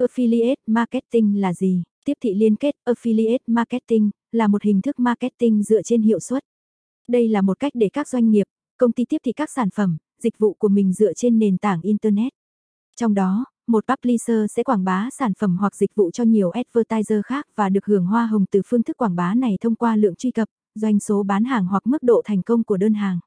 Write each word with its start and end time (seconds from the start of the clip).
Affiliate 0.00 0.54
marketing 0.66 1.40
là 1.40 1.54
gì? 1.54 1.82
Tiếp 2.04 2.12
thị 2.22 2.34
liên 2.34 2.56
kết 2.56 2.74
Affiliate 2.84 3.38
marketing 3.46 4.10
là 4.32 4.46
một 4.46 4.62
hình 4.62 4.80
thức 4.80 4.98
marketing 4.98 5.62
dựa 5.62 5.82
trên 5.82 6.02
hiệu 6.02 6.20
suất. 6.20 6.44
Đây 7.08 7.28
là 7.28 7.42
một 7.42 7.58
cách 7.58 7.72
để 7.74 7.88
các 7.92 8.08
doanh 8.08 8.30
nghiệp, 8.30 8.46
công 8.78 8.92
ty 8.92 9.04
tiếp 9.08 9.16
thị 9.24 9.32
các 9.32 9.50
sản 9.50 9.68
phẩm, 9.70 9.96
dịch 10.22 10.38
vụ 10.38 10.54
của 10.54 10.68
mình 10.68 10.92
dựa 10.92 11.12
trên 11.12 11.38
nền 11.38 11.58
tảng 11.58 11.80
Internet. 11.82 12.32
Trong 12.96 13.14
đó, 13.14 13.44
một 13.66 13.84
publisher 13.88 14.36
sẽ 14.56 14.62
quảng 14.62 14.84
bá 14.84 15.08
sản 15.18 15.32
phẩm 15.38 15.56
hoặc 15.56 15.76
dịch 15.76 15.94
vụ 15.94 16.10
cho 16.10 16.24
nhiều 16.24 16.50
advertiser 16.50 17.20
khác 17.24 17.46
và 17.56 17.68
được 17.68 17.86
hưởng 17.86 18.06
hoa 18.06 18.26
hồng 18.26 18.44
từ 18.50 18.62
phương 18.66 18.82
thức 18.82 18.96
quảng 18.96 19.16
bá 19.16 19.34
này 19.34 19.56
thông 19.60 19.74
qua 19.74 19.96
lượng 19.96 20.14
truy 20.14 20.30
cập, 20.30 20.48
doanh 20.74 21.00
số 21.00 21.22
bán 21.22 21.44
hàng 21.44 21.66
hoặc 21.66 21.86
mức 21.86 22.02
độ 22.02 22.22
thành 22.24 22.42
công 22.42 22.64
của 22.64 22.76
đơn 22.76 22.94
hàng. 22.94 23.20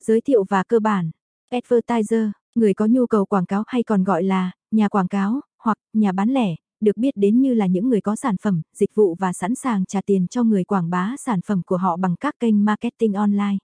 Giới 0.00 0.20
thiệu 0.20 0.44
và 0.48 0.62
cơ 0.62 0.78
bản. 0.78 1.10
Advertiser, 1.50 2.30
người 2.54 2.74
có 2.74 2.86
nhu 2.86 3.06
cầu 3.06 3.24
quảng 3.24 3.46
cáo 3.46 3.62
hay 3.66 3.82
còn 3.82 4.04
gọi 4.04 4.22
là 4.22 4.50
nhà 4.70 4.88
quảng 4.88 5.08
cáo 5.08 5.40
hoặc 5.62 5.78
nhà 5.92 6.12
bán 6.12 6.28
lẻ, 6.28 6.56
được 6.80 6.96
biết 6.96 7.16
đến 7.16 7.40
như 7.40 7.54
là 7.54 7.66
những 7.66 7.88
người 7.88 8.00
có 8.00 8.16
sản 8.16 8.36
phẩm, 8.42 8.62
dịch 8.76 8.94
vụ 8.94 9.16
và 9.18 9.32
sẵn 9.32 9.54
sàng 9.54 9.84
trả 9.84 10.00
tiền 10.06 10.26
cho 10.28 10.42
người 10.42 10.64
quảng 10.64 10.90
bá 10.90 11.14
sản 11.18 11.40
phẩm 11.46 11.62
của 11.66 11.76
họ 11.76 11.96
bằng 11.96 12.16
các 12.16 12.34
kênh 12.40 12.64
marketing 12.64 13.12
online. 13.12 13.56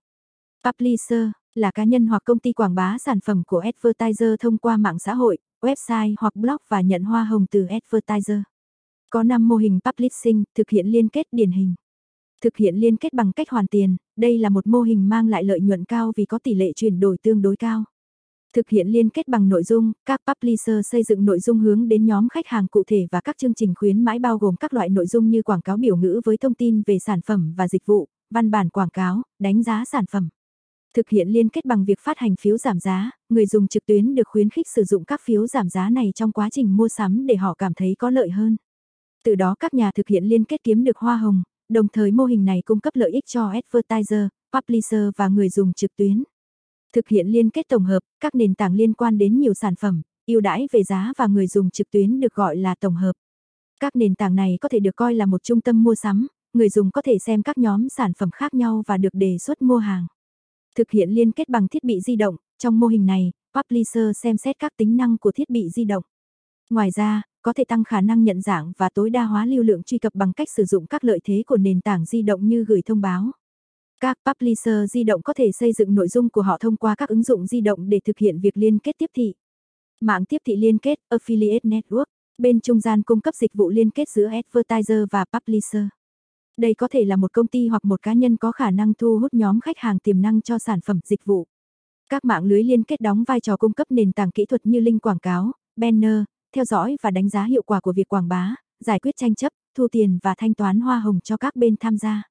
Publisher 0.65 1.29
là 1.55 1.71
cá 1.71 1.85
nhân 1.85 2.07
hoặc 2.07 2.23
công 2.25 2.39
ty 2.39 2.53
quảng 2.53 2.75
bá 2.75 2.97
sản 2.99 3.19
phẩm 3.25 3.43
của 3.47 3.59
advertiser 3.59 4.35
thông 4.41 4.59
qua 4.59 4.77
mạng 4.77 4.99
xã 4.99 5.15
hội, 5.15 5.39
website 5.63 6.15
hoặc 6.21 6.37
blog 6.37 6.57
và 6.69 6.81
nhận 6.81 7.03
hoa 7.03 7.25
hồng 7.25 7.47
từ 7.51 7.67
advertiser. 7.67 8.41
Có 9.11 9.23
5 9.23 9.49
mô 9.49 9.57
hình 9.57 9.81
publishing, 9.85 10.45
thực 10.55 10.71
hiện 10.71 10.87
liên 10.87 11.09
kết 11.09 11.27
điển 11.33 11.51
hình. 11.51 11.75
Thực 12.43 12.57
hiện 12.57 12.77
liên 12.77 12.97
kết 12.97 13.13
bằng 13.13 13.33
cách 13.33 13.51
hoàn 13.51 13.67
tiền, 13.67 13.97
đây 14.17 14.39
là 14.39 14.49
một 14.49 14.67
mô 14.67 14.81
hình 14.81 15.09
mang 15.09 15.29
lại 15.29 15.45
lợi 15.45 15.61
nhuận 15.61 15.85
cao 15.85 16.13
vì 16.17 16.25
có 16.25 16.39
tỷ 16.39 16.55
lệ 16.55 16.73
chuyển 16.77 17.01
đổi 17.01 17.17
tương 17.23 17.43
đối 17.43 17.57
cao. 17.57 17.85
Thực 18.55 18.69
hiện 18.69 18.89
liên 18.89 19.09
kết 19.09 19.29
bằng 19.29 19.49
nội 19.49 19.63
dung, 19.63 19.93
các 20.07 20.21
publisher 20.27 20.77
xây 20.91 21.03
dựng 21.03 21.25
nội 21.25 21.41
dung 21.41 21.59
hướng 21.59 21.89
đến 21.89 22.07
nhóm 22.07 22.29
khách 22.29 22.47
hàng 22.47 22.67
cụ 22.69 22.83
thể 22.87 23.07
và 23.11 23.21
các 23.21 23.39
chương 23.39 23.55
trình 23.55 23.75
khuyến 23.77 24.05
mãi 24.05 24.19
bao 24.19 24.39
gồm 24.39 24.57
các 24.57 24.75
loại 24.75 24.89
nội 24.89 25.07
dung 25.07 25.31
như 25.31 25.43
quảng 25.43 25.61
cáo 25.61 25.77
biểu 25.77 25.97
ngữ 25.97 26.21
với 26.25 26.37
thông 26.37 26.55
tin 26.55 26.83
về 26.87 26.99
sản 26.99 27.21
phẩm 27.27 27.55
và 27.57 27.69
dịch 27.69 27.87
vụ, 27.87 28.09
văn 28.31 28.51
bản 28.51 28.69
quảng 28.69 28.91
cáo, 28.91 29.23
đánh 29.39 29.63
giá 29.63 29.85
sản 29.85 30.05
phẩm. 30.11 30.29
Thực 30.95 31.09
hiện 31.09 31.29
liên 31.29 31.49
kết 31.49 31.65
bằng 31.65 31.85
việc 31.85 32.01
phát 32.01 32.19
hành 32.19 32.37
phiếu 32.37 32.59
giảm 32.59 32.81
giá, 32.81 33.11
người 33.29 33.47
dùng 33.47 33.69
trực 33.69 33.87
tuyến 33.87 34.15
được 34.15 34.29
khuyến 34.29 34.51
khích 34.51 34.67
sử 34.75 34.85
dụng 34.85 35.05
các 35.05 35.21
phiếu 35.25 35.47
giảm 35.47 35.69
giá 35.69 35.91
này 35.91 36.13
trong 36.15 36.33
quá 36.33 36.49
trình 36.53 36.77
mua 36.77 36.89
sắm 36.89 37.27
để 37.27 37.37
họ 37.37 37.55
cảm 37.55 37.75
thấy 37.75 37.97
có 37.99 38.11
lợi 38.11 38.31
hơn. 38.31 38.57
Từ 39.25 39.35
đó 39.35 39.55
các 39.61 39.75
nhà 39.75 39.91
thực 39.95 40.09
hiện 40.09 40.25
liên 40.25 40.45
kết 40.45 40.63
kiếm 40.65 40.85
được 40.85 40.97
hoa 40.97 41.17
hồng, 41.17 41.43
đồng 41.69 41.89
thời 41.89 42.11
mô 42.11 42.25
hình 42.25 42.45
này 42.45 42.63
cung 42.65 42.81
cấp 42.81 42.97
lợi 42.97 43.11
ích 43.11 43.27
cho 43.27 43.49
advertiser, 43.49 44.27
publisher 44.53 45.09
và 45.17 45.29
người 45.29 45.49
dùng 45.49 45.73
trực 45.73 45.97
tuyến. 45.97 46.23
Thực 46.95 47.09
hiện 47.09 47.27
liên 47.27 47.51
kết 47.51 47.67
tổng 47.69 47.85
hợp, 47.85 48.01
các 48.21 48.35
nền 48.35 48.55
tảng 48.55 48.75
liên 48.75 48.93
quan 48.93 49.19
đến 49.19 49.39
nhiều 49.39 49.55
sản 49.55 49.75
phẩm, 49.77 50.03
ưu 50.27 50.41
đãi 50.41 50.67
về 50.73 50.83
giá 50.83 51.13
và 51.17 51.27
người 51.27 51.47
dùng 51.47 51.71
trực 51.71 51.91
tuyến 51.91 52.21
được 52.21 52.35
gọi 52.35 52.57
là 52.57 52.75
tổng 52.81 52.95
hợp. 52.95 53.13
Các 53.81 53.97
nền 53.97 54.15
tảng 54.15 54.35
này 54.35 54.59
có 54.61 54.69
thể 54.69 54.81
được 54.81 54.97
coi 54.97 55.15
là 55.15 55.27
một 55.27 55.43
trung 55.43 55.61
tâm 55.61 55.83
mua 55.85 55.95
sắm, 55.95 56.27
người 56.53 56.69
dùng 56.69 56.91
có 56.91 57.03
thể 57.03 57.19
xem 57.19 57.43
các 57.43 57.59
nhóm 57.59 57.89
sản 57.89 58.13
phẩm 58.19 58.31
khác 58.31 58.55
nhau 58.55 58.83
và 58.87 58.97
được 58.97 59.15
đề 59.15 59.39
xuất 59.39 59.63
mua 59.63 59.77
hàng. 59.77 60.07
Thực 60.77 60.91
hiện 60.91 61.11
liên 61.11 61.33
kết 61.33 61.49
bằng 61.49 61.69
thiết 61.69 61.85
bị 61.85 62.01
di 62.01 62.17
động, 62.17 62.37
trong 62.59 62.81
mô 62.81 62.87
hình 62.87 63.07
này, 63.07 63.33
publisher 63.55 64.05
xem 64.23 64.37
xét 64.37 64.59
các 64.59 64.73
tính 64.77 64.97
năng 64.97 65.19
của 65.19 65.33
thiết 65.33 65.51
bị 65.51 65.69
di 65.69 65.85
động. 65.85 66.05
Ngoài 66.71 66.91
ra, 66.91 67.23
có 67.43 67.53
thể 67.53 67.65
tăng 67.65 67.85
khả 67.85 68.01
năng 68.01 68.25
nhận 68.25 68.41
dạng 68.41 68.73
và 68.79 68.91
tối 68.95 69.11
đa 69.11 69.25
hóa 69.25 69.47
lưu 69.47 69.63
lượng 69.63 69.83
truy 69.83 69.99
cập 69.99 70.15
bằng 70.15 70.33
cách 70.33 70.49
sử 70.57 70.65
dụng 70.65 70.87
các 70.87 71.05
lợi 71.05 71.21
thế 71.25 71.43
của 71.47 71.57
nền 71.57 71.81
tảng 71.81 72.05
di 72.05 72.23
động 72.23 72.49
như 72.49 72.65
gửi 72.65 72.83
thông 72.83 73.01
báo. 73.01 73.31
Các 74.01 74.19
publisher 74.27 74.93
di 74.93 75.05
động 75.05 75.23
có 75.23 75.33
thể 75.33 75.51
xây 75.53 75.73
dựng 75.73 75.95
nội 75.95 76.09
dung 76.09 76.29
của 76.29 76.43
họ 76.43 76.59
thông 76.61 76.77
qua 76.77 76.95
các 76.95 77.09
ứng 77.09 77.23
dụng 77.23 77.47
di 77.47 77.61
động 77.61 77.89
để 77.89 78.01
thực 78.05 78.19
hiện 78.19 78.41
việc 78.41 78.57
liên 78.57 78.79
kết 78.79 78.93
tiếp 78.99 79.11
thị. 79.17 79.35
Mạng 80.01 80.25
tiếp 80.25 80.39
thị 80.47 80.57
liên 80.57 80.79
kết, 80.79 80.99
Affiliate 81.11 81.61
Network, 81.63 82.05
bên 82.39 82.61
trung 82.61 82.81
gian 82.81 83.03
cung 83.03 83.21
cấp 83.21 83.35
dịch 83.35 83.55
vụ 83.55 83.71
liên 83.71 83.91
kết 83.91 84.09
giữa 84.09 84.27
advertiser 84.27 85.05
và 85.11 85.25
publisher. 85.33 85.83
Đây 86.57 86.75
có 86.75 86.89
thể 86.89 87.05
là 87.05 87.17
một 87.17 87.33
công 87.33 87.47
ty 87.47 87.69
hoặc 87.69 87.85
một 87.85 88.03
cá 88.03 88.13
nhân 88.13 88.37
có 88.37 88.53
khả 88.53 88.71
năng 88.71 88.95
thu 88.95 89.19
hút 89.19 89.35
nhóm 89.35 89.61
khách 89.61 89.79
hàng 89.79 89.99
tiềm 89.99 90.23
năng 90.23 90.41
cho 90.43 90.59
sản 90.59 90.81
phẩm, 90.81 91.01
dịch 91.05 91.25
vụ. 91.25 91.47
Các 92.09 92.25
mạng 92.25 92.45
lưới 92.45 92.65
liên 92.65 92.83
kết 92.83 93.01
đóng 93.01 93.25
vai 93.25 93.41
trò 93.41 93.57
cung 93.57 93.73
cấp 93.73 93.87
nền 93.91 94.13
tảng 94.13 94.31
kỹ 94.31 94.47
thuật 94.47 94.67
như 94.67 94.81
link 94.81 95.03
quảng 95.03 95.19
cáo, 95.19 95.53
banner, 95.77 96.25
theo 96.55 96.65
dõi 96.65 96.97
và 97.03 97.11
đánh 97.11 97.29
giá 97.29 97.45
hiệu 97.45 97.63
quả 97.63 97.81
của 97.81 97.93
việc 97.93 98.09
quảng 98.09 98.29
bá, 98.29 98.55
giải 98.81 98.99
quyết 98.99 99.17
tranh 99.17 99.35
chấp, 99.35 99.53
thu 99.77 99.89
tiền 99.93 100.19
và 100.23 100.35
thanh 100.39 100.55
toán 100.55 100.81
hoa 100.81 100.99
hồng 100.99 101.21
cho 101.25 101.37
các 101.37 101.57
bên 101.57 101.75
tham 101.81 101.97
gia. 101.97 102.23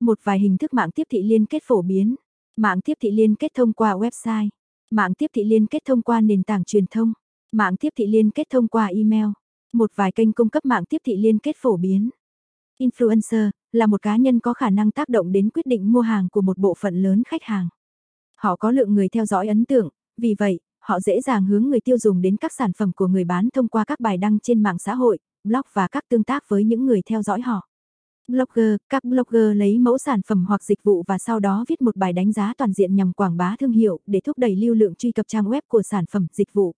Một 0.00 0.18
vài 0.22 0.38
hình 0.38 0.56
thức 0.58 0.74
mạng 0.74 0.90
tiếp 0.90 1.02
thị 1.10 1.22
liên 1.22 1.46
kết 1.46 1.62
phổ 1.66 1.82
biến. 1.82 2.14
Mạng 2.56 2.80
tiếp 2.80 2.94
thị 3.00 3.10
liên 3.10 3.34
kết 3.34 3.54
thông 3.54 3.72
qua 3.72 3.94
website. 3.94 4.48
Mạng 4.90 5.14
tiếp 5.14 5.26
thị 5.34 5.44
liên 5.44 5.66
kết 5.66 5.82
thông 5.84 6.02
qua 6.02 6.20
nền 6.20 6.42
tảng 6.42 6.64
truyền 6.64 6.84
thông. 6.90 7.12
Mạng 7.52 7.76
tiếp 7.76 7.88
thị 7.96 8.06
liên 8.06 8.30
kết 8.30 8.46
thông 8.50 8.68
qua 8.68 8.86
email. 8.86 9.26
Một 9.72 9.90
vài 9.94 10.12
kênh 10.12 10.32
cung 10.32 10.48
cấp 10.48 10.64
mạng 10.64 10.84
tiếp 10.84 10.98
thị 11.04 11.16
liên 11.16 11.38
kết 11.38 11.56
phổ 11.58 11.76
biến. 11.76 12.10
Influencer 12.78 13.50
là 13.72 13.86
một 13.86 14.02
cá 14.02 14.16
nhân 14.16 14.40
có 14.40 14.54
khả 14.54 14.70
năng 14.70 14.90
tác 14.90 15.08
động 15.08 15.32
đến 15.32 15.50
quyết 15.50 15.66
định 15.66 15.92
mua 15.92 16.00
hàng 16.00 16.28
của 16.28 16.40
một 16.40 16.58
bộ 16.58 16.74
phận 16.80 17.02
lớn 17.02 17.22
khách 17.28 17.42
hàng. 17.42 17.68
Họ 18.36 18.56
có 18.56 18.70
lượng 18.70 18.94
người 18.94 19.08
theo 19.08 19.26
dõi 19.26 19.48
ấn 19.48 19.64
tượng, 19.64 19.88
vì 20.16 20.34
vậy, 20.38 20.60
họ 20.80 21.00
dễ 21.00 21.20
dàng 21.20 21.46
hướng 21.46 21.62
người 21.62 21.80
tiêu 21.80 21.98
dùng 21.98 22.22
đến 22.22 22.36
các 22.36 22.52
sản 22.58 22.72
phẩm 22.72 22.92
của 22.96 23.06
người 23.06 23.24
bán 23.24 23.48
thông 23.50 23.68
qua 23.68 23.84
các 23.84 24.00
bài 24.00 24.16
đăng 24.16 24.38
trên 24.40 24.62
mạng 24.62 24.78
xã 24.78 24.94
hội, 24.94 25.18
blog 25.44 25.66
và 25.72 25.88
các 25.88 26.04
tương 26.08 26.24
tác 26.24 26.44
với 26.48 26.64
những 26.64 26.86
người 26.86 27.02
theo 27.06 27.22
dõi 27.22 27.40
họ. 27.40 27.68
Blogger, 28.28 28.76
các 28.88 29.04
blogger 29.04 29.56
lấy 29.56 29.78
mẫu 29.78 29.98
sản 29.98 30.20
phẩm 30.26 30.44
hoặc 30.48 30.64
dịch 30.64 30.82
vụ 30.82 31.04
và 31.06 31.18
sau 31.18 31.40
đó 31.40 31.64
viết 31.68 31.82
một 31.82 31.96
bài 31.96 32.12
đánh 32.12 32.32
giá 32.32 32.52
toàn 32.58 32.72
diện 32.72 32.94
nhằm 32.96 33.12
quảng 33.12 33.36
bá 33.36 33.56
thương 33.60 33.72
hiệu 33.72 34.00
để 34.06 34.20
thúc 34.24 34.38
đẩy 34.38 34.56
lưu 34.56 34.74
lượng 34.74 34.94
truy 34.94 35.12
cập 35.12 35.26
trang 35.28 35.44
web 35.44 35.60
của 35.68 35.82
sản 35.82 36.04
phẩm, 36.10 36.26
dịch 36.32 36.52
vụ. 36.52 36.74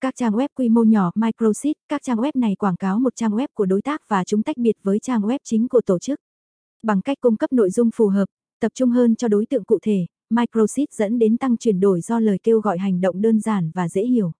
Các 0.00 0.14
trang 0.16 0.32
web 0.32 0.48
quy 0.54 0.68
mô 0.68 0.84
nhỏ 0.84 1.12
microsite, 1.14 1.80
các 1.88 2.02
trang 2.04 2.16
web 2.16 2.32
này 2.34 2.54
quảng 2.54 2.76
cáo 2.76 2.98
một 2.98 3.16
trang 3.16 3.30
web 3.30 3.46
của 3.54 3.66
đối 3.66 3.82
tác 3.82 4.08
và 4.08 4.24
chúng 4.24 4.42
tách 4.42 4.56
biệt 4.56 4.76
với 4.82 4.98
trang 4.98 5.20
web 5.20 5.38
chính 5.44 5.68
của 5.68 5.80
tổ 5.86 5.98
chức. 5.98 6.20
Bằng 6.82 7.00
cách 7.00 7.18
cung 7.20 7.36
cấp 7.36 7.52
nội 7.52 7.70
dung 7.70 7.90
phù 7.94 8.08
hợp, 8.08 8.26
tập 8.60 8.72
trung 8.74 8.90
hơn 8.90 9.16
cho 9.16 9.28
đối 9.28 9.46
tượng 9.46 9.64
cụ 9.64 9.78
thể, 9.82 10.06
microsite 10.30 10.92
dẫn 10.92 11.18
đến 11.18 11.36
tăng 11.36 11.56
chuyển 11.56 11.80
đổi 11.80 12.00
do 12.00 12.20
lời 12.20 12.38
kêu 12.42 12.60
gọi 12.60 12.78
hành 12.78 13.00
động 13.00 13.20
đơn 13.20 13.40
giản 13.40 13.70
và 13.74 13.88
dễ 13.88 14.02
hiểu. 14.02 14.32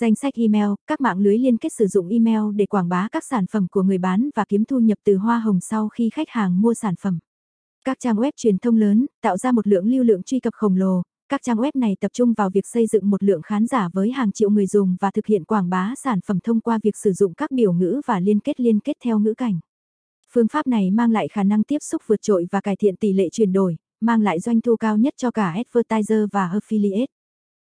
Danh 0.00 0.14
sách 0.14 0.34
email, 0.34 0.68
các 0.86 1.00
mạng 1.00 1.18
lưới 1.18 1.38
liên 1.38 1.56
kết 1.56 1.72
sử 1.72 1.86
dụng 1.86 2.08
email 2.08 2.40
để 2.54 2.66
quảng 2.66 2.88
bá 2.88 3.08
các 3.12 3.24
sản 3.24 3.46
phẩm 3.46 3.66
của 3.70 3.82
người 3.82 3.98
bán 3.98 4.30
và 4.34 4.44
kiếm 4.48 4.64
thu 4.64 4.78
nhập 4.78 4.98
từ 5.04 5.16
hoa 5.16 5.38
hồng 5.38 5.60
sau 5.60 5.88
khi 5.88 6.10
khách 6.10 6.28
hàng 6.30 6.60
mua 6.60 6.74
sản 6.74 6.94
phẩm. 7.00 7.18
Các 7.84 7.96
trang 8.00 8.16
web 8.16 8.30
truyền 8.36 8.58
thông 8.58 8.76
lớn 8.76 9.06
tạo 9.22 9.36
ra 9.36 9.52
một 9.52 9.66
lượng 9.66 9.86
lưu 9.86 10.04
lượng 10.04 10.22
truy 10.22 10.40
cập 10.40 10.52
khổng 10.54 10.76
lồ. 10.76 11.02
Các 11.28 11.40
trang 11.42 11.56
web 11.56 11.70
này 11.74 11.96
tập 12.00 12.10
trung 12.12 12.34
vào 12.34 12.50
việc 12.50 12.66
xây 12.66 12.86
dựng 12.86 13.10
một 13.10 13.22
lượng 13.22 13.42
khán 13.42 13.66
giả 13.66 13.88
với 13.92 14.10
hàng 14.12 14.32
triệu 14.32 14.50
người 14.50 14.66
dùng 14.66 14.96
và 15.00 15.10
thực 15.10 15.26
hiện 15.26 15.44
quảng 15.44 15.70
bá 15.70 15.94
sản 15.96 16.20
phẩm 16.26 16.38
thông 16.40 16.60
qua 16.60 16.78
việc 16.82 16.96
sử 16.96 17.12
dụng 17.12 17.34
các 17.34 17.50
biểu 17.50 17.72
ngữ 17.72 18.00
và 18.06 18.20
liên 18.20 18.40
kết 18.40 18.60
liên 18.60 18.80
kết 18.80 18.96
theo 19.04 19.18
ngữ 19.18 19.34
cảnh. 19.34 19.60
Phương 20.32 20.48
pháp 20.48 20.66
này 20.66 20.90
mang 20.90 21.10
lại 21.10 21.28
khả 21.28 21.42
năng 21.42 21.62
tiếp 21.62 21.78
xúc 21.80 22.02
vượt 22.06 22.22
trội 22.22 22.46
và 22.50 22.60
cải 22.60 22.76
thiện 22.76 22.96
tỷ 22.96 23.12
lệ 23.12 23.28
chuyển 23.32 23.52
đổi, 23.52 23.76
mang 24.00 24.20
lại 24.20 24.40
doanh 24.40 24.60
thu 24.60 24.76
cao 24.76 24.96
nhất 24.96 25.14
cho 25.16 25.30
cả 25.30 25.54
advertiser 25.56 26.24
và 26.32 26.48
affiliate. 26.48 27.06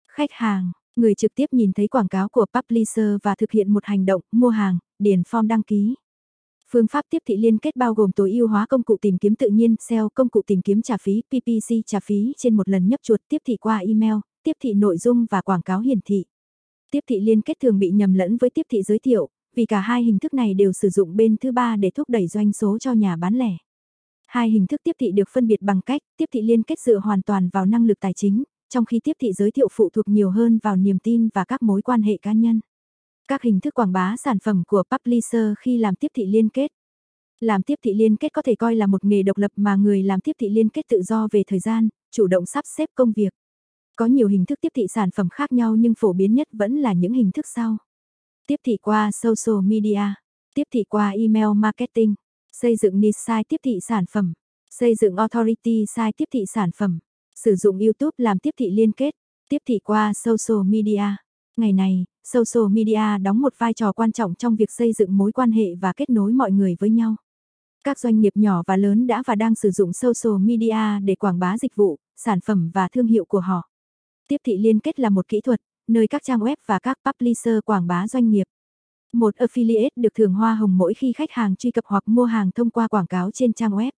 Khách 0.08 0.30
hàng 0.32 0.72
Người 0.96 1.14
trực 1.14 1.34
tiếp 1.34 1.46
nhìn 1.52 1.72
thấy 1.72 1.88
quảng 1.88 2.08
cáo 2.08 2.28
của 2.28 2.46
publisher 2.54 3.16
và 3.22 3.34
thực 3.34 3.50
hiện 3.50 3.72
một 3.72 3.84
hành 3.84 4.04
động, 4.04 4.22
mua 4.32 4.48
hàng, 4.48 4.78
điền 4.98 5.22
form 5.22 5.46
đăng 5.46 5.62
ký. 5.62 5.94
Phương 6.70 6.86
pháp 6.86 7.04
tiếp 7.10 7.18
thị 7.26 7.36
liên 7.36 7.58
kết 7.58 7.76
bao 7.76 7.94
gồm 7.94 8.12
tối 8.12 8.32
ưu 8.32 8.48
hóa 8.48 8.66
công 8.66 8.82
cụ 8.82 8.96
tìm 9.00 9.18
kiếm 9.18 9.34
tự 9.34 9.48
nhiên, 9.48 9.74
SEO, 9.88 10.08
công 10.14 10.28
cụ 10.28 10.42
tìm 10.46 10.62
kiếm 10.62 10.82
trả 10.82 10.96
phí, 10.96 11.22
PPC 11.28 11.74
trả 11.86 12.00
phí 12.00 12.32
trên 12.38 12.56
một 12.56 12.68
lần 12.68 12.88
nhấp 12.88 13.00
chuột, 13.02 13.20
tiếp 13.28 13.38
thị 13.46 13.56
qua 13.56 13.78
email, 13.78 14.14
tiếp 14.42 14.52
thị 14.62 14.74
nội 14.74 14.98
dung 14.98 15.26
và 15.30 15.40
quảng 15.40 15.62
cáo 15.62 15.80
hiển 15.80 15.98
thị. 16.04 16.24
Tiếp 16.90 17.00
thị 17.08 17.20
liên 17.20 17.40
kết 17.40 17.56
thường 17.62 17.78
bị 17.78 17.90
nhầm 17.90 18.14
lẫn 18.14 18.36
với 18.36 18.50
tiếp 18.50 18.66
thị 18.70 18.82
giới 18.82 18.98
thiệu, 18.98 19.28
vì 19.54 19.66
cả 19.66 19.80
hai 19.80 20.02
hình 20.02 20.18
thức 20.18 20.34
này 20.34 20.54
đều 20.54 20.72
sử 20.72 20.88
dụng 20.88 21.16
bên 21.16 21.36
thứ 21.40 21.52
ba 21.52 21.76
để 21.76 21.90
thúc 21.90 22.10
đẩy 22.10 22.26
doanh 22.26 22.52
số 22.52 22.78
cho 22.78 22.92
nhà 22.92 23.16
bán 23.16 23.34
lẻ. 23.34 23.56
Hai 24.26 24.50
hình 24.50 24.66
thức 24.66 24.80
tiếp 24.84 24.92
thị 24.98 25.12
được 25.12 25.28
phân 25.32 25.46
biệt 25.46 25.62
bằng 25.62 25.80
cách 25.80 26.02
tiếp 26.16 26.26
thị 26.32 26.42
liên 26.42 26.62
kết 26.62 26.78
dựa 26.78 26.98
hoàn 26.98 27.22
toàn 27.22 27.48
vào 27.52 27.66
năng 27.66 27.86
lực 27.86 28.00
tài 28.00 28.12
chính, 28.16 28.42
trong 28.70 28.84
khi 28.84 29.00
tiếp 29.04 29.12
thị 29.20 29.32
giới 29.32 29.50
thiệu 29.50 29.68
phụ 29.72 29.90
thuộc 29.90 30.08
nhiều 30.08 30.30
hơn 30.30 30.58
vào 30.62 30.76
niềm 30.76 30.98
tin 30.98 31.28
và 31.34 31.44
các 31.44 31.62
mối 31.62 31.82
quan 31.82 32.02
hệ 32.02 32.16
cá 32.22 32.32
nhân. 32.32 32.60
Các 33.28 33.42
hình 33.42 33.60
thức 33.60 33.74
quảng 33.74 33.92
bá 33.92 34.14
sản 34.16 34.38
phẩm 34.38 34.62
của 34.66 34.82
publisher 34.90 35.52
khi 35.58 35.78
làm 35.78 35.94
tiếp 35.94 36.08
thị 36.14 36.26
liên 36.26 36.48
kết. 36.48 36.72
Làm 37.40 37.62
tiếp 37.62 37.74
thị 37.82 37.94
liên 37.94 38.16
kết 38.16 38.32
có 38.32 38.42
thể 38.42 38.54
coi 38.54 38.76
là 38.76 38.86
một 38.86 39.04
nghề 39.04 39.22
độc 39.22 39.36
lập 39.36 39.50
mà 39.56 39.76
người 39.76 40.02
làm 40.02 40.20
tiếp 40.20 40.32
thị 40.38 40.48
liên 40.48 40.68
kết 40.68 40.82
tự 40.88 41.02
do 41.02 41.28
về 41.32 41.42
thời 41.46 41.58
gian, 41.58 41.88
chủ 42.10 42.26
động 42.26 42.46
sắp 42.46 42.64
xếp 42.76 42.88
công 42.94 43.12
việc. 43.12 43.34
Có 43.96 44.06
nhiều 44.06 44.28
hình 44.28 44.44
thức 44.46 44.58
tiếp 44.60 44.68
thị 44.74 44.86
sản 44.94 45.10
phẩm 45.10 45.28
khác 45.28 45.52
nhau 45.52 45.76
nhưng 45.76 45.94
phổ 45.98 46.12
biến 46.12 46.34
nhất 46.34 46.48
vẫn 46.52 46.76
là 46.76 46.92
những 46.92 47.12
hình 47.12 47.30
thức 47.32 47.46
sau. 47.54 47.76
Tiếp 48.46 48.56
thị 48.64 48.76
qua 48.76 49.10
social 49.12 49.60
media, 49.64 50.14
tiếp 50.54 50.64
thị 50.72 50.84
qua 50.88 51.10
email 51.10 51.48
marketing, 51.56 52.14
xây 52.52 52.76
dựng 52.76 53.00
niche 53.00 53.18
site 53.26 53.42
tiếp 53.48 53.56
thị 53.64 53.78
sản 53.88 54.04
phẩm, 54.10 54.32
xây 54.70 54.94
dựng 54.94 55.16
authority 55.16 55.84
site 55.96 56.12
tiếp 56.16 56.24
thị 56.32 56.44
sản 56.46 56.70
phẩm, 56.76 56.98
Sử 57.44 57.56
dụng 57.56 57.78
YouTube 57.78 58.10
làm 58.18 58.38
tiếp 58.38 58.50
thị 58.58 58.70
liên 58.70 58.92
kết, 58.92 59.14
tiếp 59.48 59.58
thị 59.66 59.78
qua 59.84 60.12
social 60.12 60.62
media. 60.66 61.02
Ngày 61.56 61.72
này, 61.72 62.04
social 62.24 62.68
media 62.70 63.18
đóng 63.22 63.40
một 63.40 63.54
vai 63.58 63.74
trò 63.74 63.92
quan 63.92 64.12
trọng 64.12 64.34
trong 64.34 64.56
việc 64.56 64.70
xây 64.70 64.92
dựng 64.92 65.16
mối 65.16 65.32
quan 65.32 65.52
hệ 65.52 65.74
và 65.80 65.92
kết 65.92 66.10
nối 66.10 66.32
mọi 66.32 66.52
người 66.52 66.76
với 66.78 66.90
nhau. 66.90 67.16
Các 67.84 67.98
doanh 67.98 68.20
nghiệp 68.20 68.32
nhỏ 68.34 68.62
và 68.66 68.76
lớn 68.76 69.06
đã 69.06 69.22
và 69.26 69.34
đang 69.34 69.54
sử 69.54 69.70
dụng 69.70 69.92
social 69.92 70.38
media 70.40 71.00
để 71.04 71.14
quảng 71.14 71.38
bá 71.38 71.58
dịch 71.58 71.76
vụ, 71.76 71.98
sản 72.16 72.40
phẩm 72.40 72.70
và 72.74 72.88
thương 72.88 73.06
hiệu 73.06 73.24
của 73.24 73.40
họ. 73.40 73.68
Tiếp 74.28 74.36
thị 74.44 74.58
liên 74.58 74.80
kết 74.80 75.00
là 75.00 75.08
một 75.08 75.28
kỹ 75.28 75.40
thuật, 75.40 75.60
nơi 75.88 76.08
các 76.08 76.22
trang 76.24 76.40
web 76.40 76.56
và 76.66 76.78
các 76.78 76.98
publisher 77.04 77.58
quảng 77.64 77.86
bá 77.86 78.08
doanh 78.08 78.30
nghiệp. 78.30 78.44
Một 79.12 79.36
affiliate 79.36 79.90
được 79.96 80.14
thưởng 80.14 80.34
hoa 80.34 80.54
hồng 80.54 80.78
mỗi 80.78 80.94
khi 80.94 81.12
khách 81.12 81.30
hàng 81.30 81.56
truy 81.56 81.70
cập 81.70 81.84
hoặc 81.86 82.02
mua 82.06 82.24
hàng 82.24 82.50
thông 82.54 82.70
qua 82.70 82.88
quảng 82.88 83.06
cáo 83.06 83.30
trên 83.30 83.52
trang 83.52 83.70
web. 83.70 83.90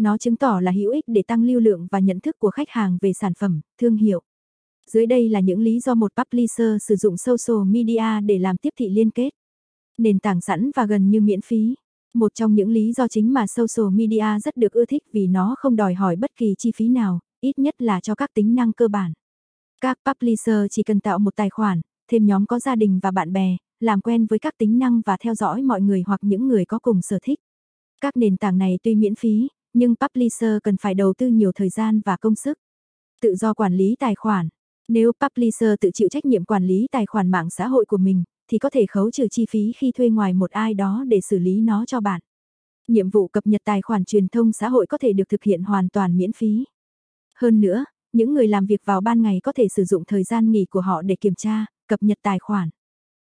Nó 0.00 0.18
chứng 0.18 0.36
tỏ 0.36 0.60
là 0.60 0.72
hữu 0.72 0.92
ích 0.92 1.04
để 1.06 1.22
tăng 1.26 1.42
lưu 1.44 1.60
lượng 1.60 1.86
và 1.90 1.98
nhận 1.98 2.20
thức 2.20 2.38
của 2.38 2.50
khách 2.50 2.68
hàng 2.68 2.98
về 3.00 3.12
sản 3.12 3.32
phẩm, 3.38 3.60
thương 3.80 3.96
hiệu. 3.96 4.22
Dưới 4.86 5.06
đây 5.06 5.28
là 5.28 5.40
những 5.40 5.60
lý 5.60 5.80
do 5.80 5.94
một 5.94 6.12
publisher 6.16 6.82
sử 6.88 6.96
dụng 6.96 7.16
social 7.16 7.64
media 7.66 8.20
để 8.24 8.38
làm 8.38 8.56
tiếp 8.56 8.70
thị 8.78 8.88
liên 8.88 9.10
kết. 9.10 9.30
Nền 9.98 10.18
tảng 10.18 10.40
sẵn 10.40 10.70
và 10.76 10.86
gần 10.86 11.10
như 11.10 11.20
miễn 11.20 11.40
phí. 11.40 11.74
Một 12.14 12.34
trong 12.34 12.54
những 12.54 12.70
lý 12.70 12.92
do 12.92 13.08
chính 13.08 13.32
mà 13.32 13.46
social 13.46 13.90
media 13.92 14.38
rất 14.44 14.56
được 14.56 14.72
ưa 14.72 14.84
thích 14.84 15.02
vì 15.12 15.26
nó 15.26 15.54
không 15.58 15.76
đòi 15.76 15.94
hỏi 15.94 16.16
bất 16.16 16.30
kỳ 16.36 16.54
chi 16.58 16.72
phí 16.76 16.88
nào, 16.88 17.20
ít 17.40 17.58
nhất 17.58 17.82
là 17.82 18.00
cho 18.00 18.14
các 18.14 18.30
tính 18.34 18.54
năng 18.54 18.72
cơ 18.72 18.88
bản. 18.88 19.12
Các 19.80 19.98
publisher 20.04 20.66
chỉ 20.70 20.82
cần 20.82 21.00
tạo 21.00 21.18
một 21.18 21.36
tài 21.36 21.50
khoản, 21.50 21.80
thêm 22.10 22.26
nhóm 22.26 22.46
có 22.46 22.58
gia 22.58 22.74
đình 22.74 23.00
và 23.02 23.10
bạn 23.10 23.32
bè, 23.32 23.56
làm 23.80 24.00
quen 24.00 24.26
với 24.26 24.38
các 24.38 24.54
tính 24.58 24.78
năng 24.78 25.00
và 25.06 25.16
theo 25.20 25.34
dõi 25.34 25.62
mọi 25.62 25.80
người 25.80 26.02
hoặc 26.06 26.20
những 26.22 26.48
người 26.48 26.64
có 26.64 26.78
cùng 26.78 27.02
sở 27.02 27.18
thích. 27.22 27.38
Các 28.00 28.16
nền 28.16 28.36
tảng 28.36 28.58
này 28.58 28.78
tuy 28.82 28.94
miễn 28.94 29.14
phí, 29.14 29.48
nhưng 29.72 29.94
publisher 29.96 30.58
cần 30.62 30.76
phải 30.76 30.94
đầu 30.94 31.14
tư 31.18 31.28
nhiều 31.28 31.52
thời 31.54 31.68
gian 31.68 32.00
và 32.04 32.16
công 32.16 32.34
sức. 32.34 32.58
Tự 33.20 33.34
do 33.34 33.54
quản 33.54 33.74
lý 33.74 33.96
tài 33.98 34.14
khoản. 34.14 34.48
Nếu 34.88 35.12
publisher 35.20 35.70
tự 35.80 35.90
chịu 35.94 36.08
trách 36.08 36.24
nhiệm 36.24 36.44
quản 36.44 36.64
lý 36.64 36.86
tài 36.92 37.06
khoản 37.06 37.30
mạng 37.30 37.50
xã 37.50 37.66
hội 37.66 37.84
của 37.84 37.96
mình, 37.96 38.24
thì 38.50 38.58
có 38.58 38.70
thể 38.70 38.86
khấu 38.86 39.10
trừ 39.10 39.26
chi 39.30 39.46
phí 39.50 39.72
khi 39.76 39.92
thuê 39.92 40.08
ngoài 40.08 40.34
một 40.34 40.50
ai 40.50 40.74
đó 40.74 41.04
để 41.08 41.20
xử 41.20 41.38
lý 41.38 41.60
nó 41.60 41.86
cho 41.86 42.00
bạn. 42.00 42.20
Nhiệm 42.88 43.10
vụ 43.10 43.28
cập 43.28 43.46
nhật 43.46 43.60
tài 43.64 43.82
khoản 43.82 44.04
truyền 44.04 44.28
thông 44.28 44.52
xã 44.52 44.68
hội 44.68 44.86
có 44.86 44.98
thể 44.98 45.12
được 45.12 45.28
thực 45.28 45.42
hiện 45.42 45.62
hoàn 45.62 45.88
toàn 45.88 46.16
miễn 46.16 46.32
phí. 46.32 46.64
Hơn 47.34 47.60
nữa, 47.60 47.84
những 48.12 48.34
người 48.34 48.48
làm 48.48 48.66
việc 48.66 48.80
vào 48.84 49.00
ban 49.00 49.22
ngày 49.22 49.40
có 49.42 49.52
thể 49.52 49.68
sử 49.68 49.84
dụng 49.84 50.04
thời 50.04 50.24
gian 50.24 50.50
nghỉ 50.50 50.64
của 50.64 50.80
họ 50.80 51.02
để 51.02 51.16
kiểm 51.20 51.34
tra, 51.34 51.66
cập 51.88 52.02
nhật 52.02 52.18
tài 52.22 52.38
khoản. 52.38 52.70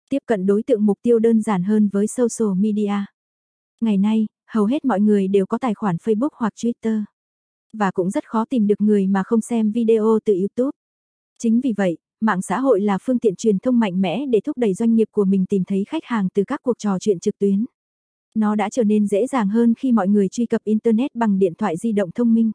Tiếp 0.09 0.19
cận 0.25 0.45
đối 0.45 0.63
tượng 0.63 0.85
mục 0.85 0.99
tiêu 1.01 1.19
đơn 1.19 1.41
giản 1.41 1.63
hơn 1.63 1.89
với 1.91 2.07
social 2.07 2.53
media. 2.57 3.05
Ngày 3.81 3.97
nay, 3.97 4.27
hầu 4.53 4.65
hết 4.65 4.85
mọi 4.85 5.01
người 5.01 5.27
đều 5.27 5.45
có 5.45 5.57
tài 5.57 5.73
khoản 5.73 5.95
Facebook 5.95 6.29
hoặc 6.33 6.53
Twitter. 6.55 7.03
Và 7.73 7.91
cũng 7.91 8.09
rất 8.09 8.27
khó 8.27 8.45
tìm 8.45 8.67
được 8.67 8.81
người 8.81 9.07
mà 9.07 9.23
không 9.23 9.41
xem 9.41 9.71
video 9.71 10.19
từ 10.25 10.33
YouTube. 10.33 10.71
Chính 11.39 11.61
vì 11.61 11.73
vậy, 11.77 11.97
mạng 12.21 12.41
xã 12.41 12.59
hội 12.59 12.81
là 12.81 12.97
phương 13.01 13.19
tiện 13.19 13.35
truyền 13.35 13.59
thông 13.59 13.79
mạnh 13.79 14.01
mẽ 14.01 14.25
để 14.25 14.39
thúc 14.39 14.57
đẩy 14.57 14.73
doanh 14.73 14.95
nghiệp 14.95 15.07
của 15.11 15.25
mình 15.25 15.45
tìm 15.45 15.63
thấy 15.63 15.83
khách 15.87 16.03
hàng 16.05 16.27
từ 16.33 16.43
các 16.43 16.59
cuộc 16.63 16.77
trò 16.77 16.97
chuyện 16.99 17.19
trực 17.19 17.37
tuyến. 17.37 17.65
Nó 18.35 18.55
đã 18.55 18.69
trở 18.69 18.83
nên 18.83 19.07
dễ 19.07 19.27
dàng 19.27 19.49
hơn 19.49 19.73
khi 19.73 19.91
mọi 19.91 20.07
người 20.07 20.27
truy 20.27 20.45
cập 20.45 20.63
Internet 20.63 21.15
bằng 21.15 21.39
điện 21.39 21.53
thoại 21.57 21.77
di 21.77 21.91
động 21.91 22.11
thông 22.11 22.33
minh. 22.33 22.51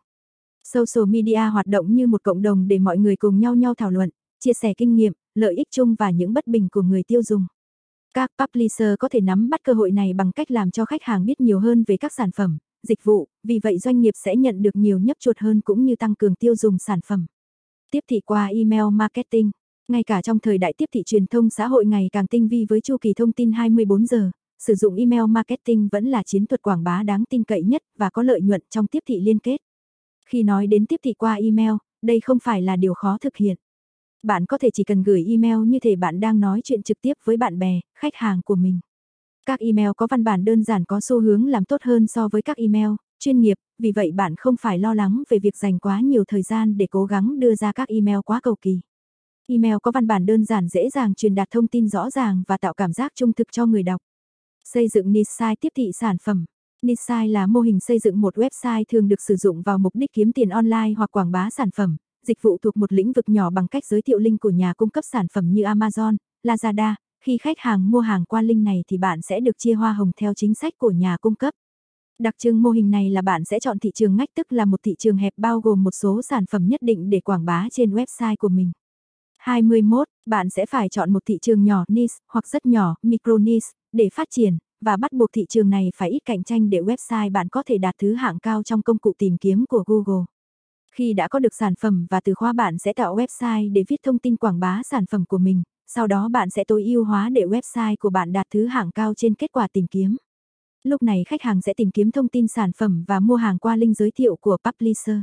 Social 0.65 1.05
media 1.09 1.50
hoạt 1.53 1.67
động 1.67 1.95
như 1.95 2.06
một 2.06 2.23
cộng 2.23 2.43
đồng 2.43 2.69
để 2.69 2.79
mọi 2.79 2.99
người 2.99 3.17
cùng 3.17 3.41
nhau 3.41 3.55
nhau 3.55 3.75
thảo 3.75 3.91
luận, 3.91 4.11
chia 4.39 4.53
sẻ 4.53 4.75
kinh 4.77 4.95
nghiệm, 4.95 5.12
lợi 5.35 5.55
ích 5.55 5.69
chung 5.71 5.95
và 5.99 6.11
những 6.11 6.33
bất 6.33 6.47
bình 6.47 6.69
của 6.73 6.83
người 6.83 7.03
tiêu 7.03 7.23
dùng. 7.23 7.47
Các 8.19 8.31
publisher 8.38 8.94
có 8.99 9.09
thể 9.09 9.20
nắm 9.20 9.49
bắt 9.49 9.61
cơ 9.65 9.73
hội 9.73 9.91
này 9.91 10.12
bằng 10.12 10.32
cách 10.32 10.50
làm 10.50 10.70
cho 10.70 10.85
khách 10.85 11.03
hàng 11.03 11.25
biết 11.25 11.41
nhiều 11.41 11.61
hơn 11.61 11.85
về 11.87 11.97
các 11.97 12.12
sản 12.12 12.31
phẩm, 12.37 12.59
dịch 12.82 13.05
vụ, 13.05 13.29
vì 13.44 13.59
vậy 13.62 13.79
doanh 13.79 14.00
nghiệp 14.00 14.15
sẽ 14.25 14.37
nhận 14.37 14.62
được 14.62 14.76
nhiều 14.76 14.99
nhấp 14.99 15.17
chuột 15.20 15.38
hơn 15.38 15.61
cũng 15.61 15.85
như 15.85 15.97
tăng 15.97 16.15
cường 16.15 16.35
tiêu 16.35 16.56
dùng 16.56 16.79
sản 16.79 17.00
phẩm. 17.06 17.26
Tiếp 17.91 18.00
thị 18.11 18.20
qua 18.20 18.47
email 18.47 18.82
marketing. 18.93 19.50
Ngay 19.88 20.05
cả 20.05 20.23
trong 20.23 20.38
thời 20.38 20.59
đại 20.59 20.75
tiếp 20.76 20.85
thị 20.93 21.03
truyền 21.06 21.26
thông 21.26 21.50
xã 21.50 21.67
hội 21.67 21.87
ngày 21.87 22.09
càng 22.12 22.26
tinh 22.26 22.49
vi 22.49 22.65
với 22.69 22.81
chu 22.81 22.97
kỳ 23.00 23.15
thông 23.15 23.32
tin 23.32 23.53
24 23.53 24.06
giờ, 24.06 24.31
sử 24.59 24.75
dụng 24.75 24.94
email 24.94 25.23
marketing 25.29 25.88
vẫn 25.93 26.06
là 26.06 26.23
chiến 26.23 26.47
thuật 26.47 26.62
quảng 26.62 26.85
bá 26.85 27.03
đáng 27.03 27.25
tin 27.31 27.44
cậy 27.44 27.62
nhất 27.62 27.82
và 27.99 28.11
có 28.11 28.23
lợi 28.23 28.41
nhuận 28.41 28.62
trong 28.71 28.87
tiếp 28.87 29.03
thị 29.06 29.21
liên 29.21 29.38
kết. 29.38 29.56
Khi 30.26 30.43
nói 30.43 30.67
đến 30.67 30.87
tiếp 30.87 31.00
thị 31.05 31.12
qua 31.12 31.35
email, 31.35 31.73
đây 32.03 32.21
không 32.21 32.38
phải 32.43 32.62
là 32.62 32.76
điều 32.76 32.94
khó 32.94 33.19
thực 33.21 33.37
hiện. 33.37 33.56
Bạn 34.23 34.47
có 34.47 34.59
thể 34.59 34.70
chỉ 34.70 34.85
cần 34.85 35.03
gửi 35.03 35.25
email 35.29 35.59
như 35.67 35.79
thể 35.81 35.97
bạn 35.97 36.20
đang 36.20 36.41
nói 36.41 36.61
chuyện 36.65 36.82
trực 36.82 36.97
tiếp 37.00 37.12
với 37.25 37.37
bạn 37.37 37.59
bè, 37.59 37.81
khách 37.99 38.15
hàng 38.15 38.41
của 38.44 38.55
mình. 38.55 38.81
Các 39.47 39.61
email 39.61 39.91
có 39.97 40.06
văn 40.11 40.25
bản 40.25 40.44
đơn 40.44 40.65
giản 40.65 40.85
có 40.85 41.00
xu 41.00 41.20
hướng 41.20 41.47
làm 41.47 41.65
tốt 41.65 41.82
hơn 41.82 42.06
so 42.06 42.29
với 42.29 42.43
các 42.43 42.56
email 42.56 42.88
chuyên 43.19 43.41
nghiệp, 43.41 43.55
vì 43.79 43.93
vậy 43.93 44.12
bạn 44.12 44.35
không 44.37 44.56
phải 44.61 44.79
lo 44.79 44.94
lắng 44.94 45.23
về 45.29 45.38
việc 45.38 45.56
dành 45.56 45.79
quá 45.79 46.00
nhiều 46.00 46.25
thời 46.29 46.43
gian 46.43 46.76
để 46.79 46.87
cố 46.91 47.05
gắng 47.05 47.38
đưa 47.38 47.55
ra 47.55 47.73
các 47.73 47.88
email 47.88 48.19
quá 48.25 48.41
cầu 48.43 48.56
kỳ. 48.61 48.81
Email 49.49 49.75
có 49.82 49.91
văn 49.91 50.06
bản 50.06 50.26
đơn 50.26 50.44
giản 50.44 50.69
dễ 50.69 50.88
dàng 50.91 51.14
truyền 51.14 51.35
đạt 51.35 51.49
thông 51.50 51.69
tin 51.69 51.88
rõ 51.88 52.11
ràng 52.11 52.43
và 52.47 52.56
tạo 52.56 52.75
cảm 52.75 52.93
giác 52.93 53.12
trung 53.14 53.32
thực 53.32 53.47
cho 53.53 53.67
người 53.67 53.82
đọc. 53.82 54.00
Xây 54.64 54.88
dựng 54.88 55.12
niche 55.12 55.31
site 55.38 55.55
tiếp 55.61 55.73
thị 55.76 55.91
sản 56.00 56.17
phẩm. 56.23 56.44
Niche 56.82 57.03
site 57.09 57.29
là 57.29 57.47
mô 57.47 57.61
hình 57.61 57.81
xây 57.81 57.99
dựng 57.99 58.21
một 58.21 58.37
website 58.37 58.85
thường 58.88 59.09
được 59.09 59.21
sử 59.21 59.37
dụng 59.37 59.62
vào 59.62 59.79
mục 59.79 59.94
đích 59.97 60.12
kiếm 60.12 60.32
tiền 60.32 60.49
online 60.49 60.93
hoặc 60.97 61.11
quảng 61.11 61.32
bá 61.32 61.50
sản 61.50 61.71
phẩm, 61.71 61.97
dịch 62.29 62.43
vụ 62.43 62.59
thuộc 62.63 62.77
một 62.77 62.93
lĩnh 62.93 63.13
vực 63.13 63.29
nhỏ 63.29 63.51
bằng 63.51 63.69
cách 63.69 63.85
giới 63.85 64.03
thiệu 64.03 64.19
link 64.19 64.41
của 64.41 64.51
nhà 64.51 64.75
cung 64.75 64.91
cấp 64.91 65.05
sản 65.13 65.27
phẩm 65.33 65.53
như 65.53 65.63
Amazon, 65.63 66.17
Lazada. 66.47 66.95
Khi 67.25 67.39
khách 67.39 67.59
hàng 67.59 67.91
mua 67.91 68.01
hàng 68.01 68.25
qua 68.25 68.43
link 68.43 68.65
này 68.65 68.85
thì 68.89 68.99
bạn 68.99 69.23
sẽ 69.23 69.41
được 69.41 69.59
chia 69.59 69.75
hoa 69.75 69.93
hồng 69.93 70.11
theo 70.17 70.35
chính 70.35 70.55
sách 70.55 70.75
của 70.79 70.91
nhà 70.91 71.17
cung 71.21 71.35
cấp. 71.35 71.55
Đặc 72.19 72.35
trưng 72.39 72.63
mô 72.63 72.71
hình 72.71 72.91
này 72.91 73.11
là 73.11 73.23
bạn 73.23 73.45
sẽ 73.45 73.61
chọn 73.61 73.79
thị 73.79 73.91
trường 73.95 74.17
ngách 74.17 74.29
tức 74.37 74.53
là 74.53 74.65
một 74.65 74.81
thị 74.85 74.95
trường 74.99 75.17
hẹp 75.17 75.33
bao 75.37 75.61
gồm 75.61 75.83
một 75.83 75.91
số 75.91 76.23
sản 76.23 76.47
phẩm 76.47 76.69
nhất 76.69 76.83
định 76.83 77.11
để 77.11 77.21
quảng 77.21 77.45
bá 77.45 77.69
trên 77.73 77.95
website 77.95 78.37
của 78.39 78.49
mình. 78.49 78.73
21. 79.39 80.09
Bạn 80.27 80.51
sẽ 80.51 80.67
phải 80.67 80.89
chọn 80.89 81.13
một 81.13 81.23
thị 81.27 81.39
trường 81.43 81.65
nhỏ 81.65 81.85
niche 81.89 82.15
hoặc 82.33 82.47
rất 82.47 82.67
nhỏ 82.67 82.95
micro 83.03 83.39
niche 83.39 83.69
để 83.93 84.09
phát 84.15 84.29
triển 84.31 84.59
và 84.81 84.97
bắt 84.97 85.13
buộc 85.13 85.31
thị 85.33 85.47
trường 85.49 85.71
này 85.71 85.91
phải 85.97 86.11
ít 86.11 86.21
cạnh 86.25 86.45
tranh 86.45 86.71
để 86.71 86.81
website 86.81 87.33
bạn 87.33 87.49
có 87.49 87.63
thể 87.67 87.79
đạt 87.79 87.95
thứ 87.99 88.15
hạng 88.15 88.39
cao 88.39 88.63
trong 88.63 88.83
công 88.83 88.99
cụ 88.99 89.13
tìm 89.19 89.37
kiếm 89.37 89.65
của 89.69 89.85
Google. 89.87 90.25
Khi 90.93 91.12
đã 91.12 91.29
có 91.29 91.38
được 91.38 91.55
sản 91.55 91.75
phẩm 91.75 92.06
và 92.11 92.20
từ 92.20 92.35
khóa 92.35 92.52
bạn 92.52 92.79
sẽ 92.79 92.93
tạo 92.93 93.17
website 93.17 93.73
để 93.73 93.85
viết 93.88 93.96
thông 94.02 94.19
tin 94.19 94.37
quảng 94.37 94.61
bá 94.61 94.81
sản 94.85 95.06
phẩm 95.06 95.25
của 95.25 95.38
mình, 95.38 95.62
sau 95.87 96.06
đó 96.06 96.29
bạn 96.29 96.50
sẽ 96.50 96.64
tối 96.64 96.85
ưu 96.85 97.05
hóa 97.05 97.29
để 97.29 97.43
website 97.43 97.96
của 98.00 98.11
bạn 98.11 98.32
đạt 98.32 98.46
thứ 98.50 98.67
hạng 98.67 98.90
cao 98.90 99.14
trên 99.17 99.35
kết 99.35 99.52
quả 99.52 99.69
tìm 99.73 99.87
kiếm. 99.87 100.17
Lúc 100.82 101.02
này 101.02 101.25
khách 101.26 101.43
hàng 101.43 101.62
sẽ 101.62 101.75
tìm 101.75 101.90
kiếm 101.90 102.11
thông 102.11 102.29
tin 102.29 102.49
sản 102.49 102.70
phẩm 102.73 103.05
và 103.08 103.20
mua 103.20 103.37
hàng 103.37 103.58
qua 103.58 103.76
link 103.76 103.96
giới 103.96 104.11
thiệu 104.11 104.37
của 104.37 104.56
publisher. 104.64 105.17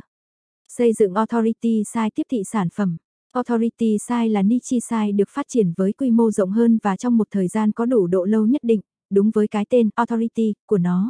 Xây 0.68 0.94
dựng 0.94 1.14
Authority 1.14 1.84
Site 1.94 2.10
tiếp 2.16 2.24
thị 2.32 2.44
sản 2.52 2.68
phẩm. 2.76 2.98
Authority 3.34 3.98
Site 4.08 4.28
là 4.28 4.42
niche 4.42 4.80
site 4.80 5.12
được 5.12 5.30
phát 5.30 5.46
triển 5.50 5.74
với 5.78 5.94
quy 5.94 6.12
mô 6.12 6.32
rộng 6.32 6.52
hơn 6.52 6.80
và 6.84 6.96
trong 6.96 7.18
một 7.18 7.28
thời 7.32 7.48
gian 7.48 7.72
có 7.72 7.86
đủ 7.86 8.08
độ 8.08 8.26
lâu 8.26 8.46
nhất 8.46 8.64
định, 8.64 8.82
đúng 9.10 9.32
với 9.34 9.48
cái 9.48 9.66
tên 9.70 9.90
Authority 9.96 10.54
của 10.66 10.78
nó. 10.78 11.10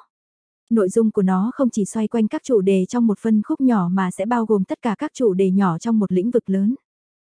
Nội 0.69 0.89
dung 0.89 1.12
của 1.12 1.21
nó 1.21 1.51
không 1.53 1.69
chỉ 1.69 1.85
xoay 1.85 2.07
quanh 2.07 2.27
các 2.27 2.44
chủ 2.44 2.62
đề 2.62 2.85
trong 2.85 3.07
một 3.07 3.19
phân 3.19 3.41
khúc 3.41 3.62
nhỏ 3.62 3.89
mà 3.91 4.12
sẽ 4.12 4.25
bao 4.25 4.45
gồm 4.45 4.63
tất 4.63 4.81
cả 4.81 4.95
các 4.97 5.12
chủ 5.13 5.33
đề 5.33 5.51
nhỏ 5.51 5.77
trong 5.77 6.00
một 6.00 6.12
lĩnh 6.12 6.31
vực 6.31 6.50
lớn. 6.50 6.75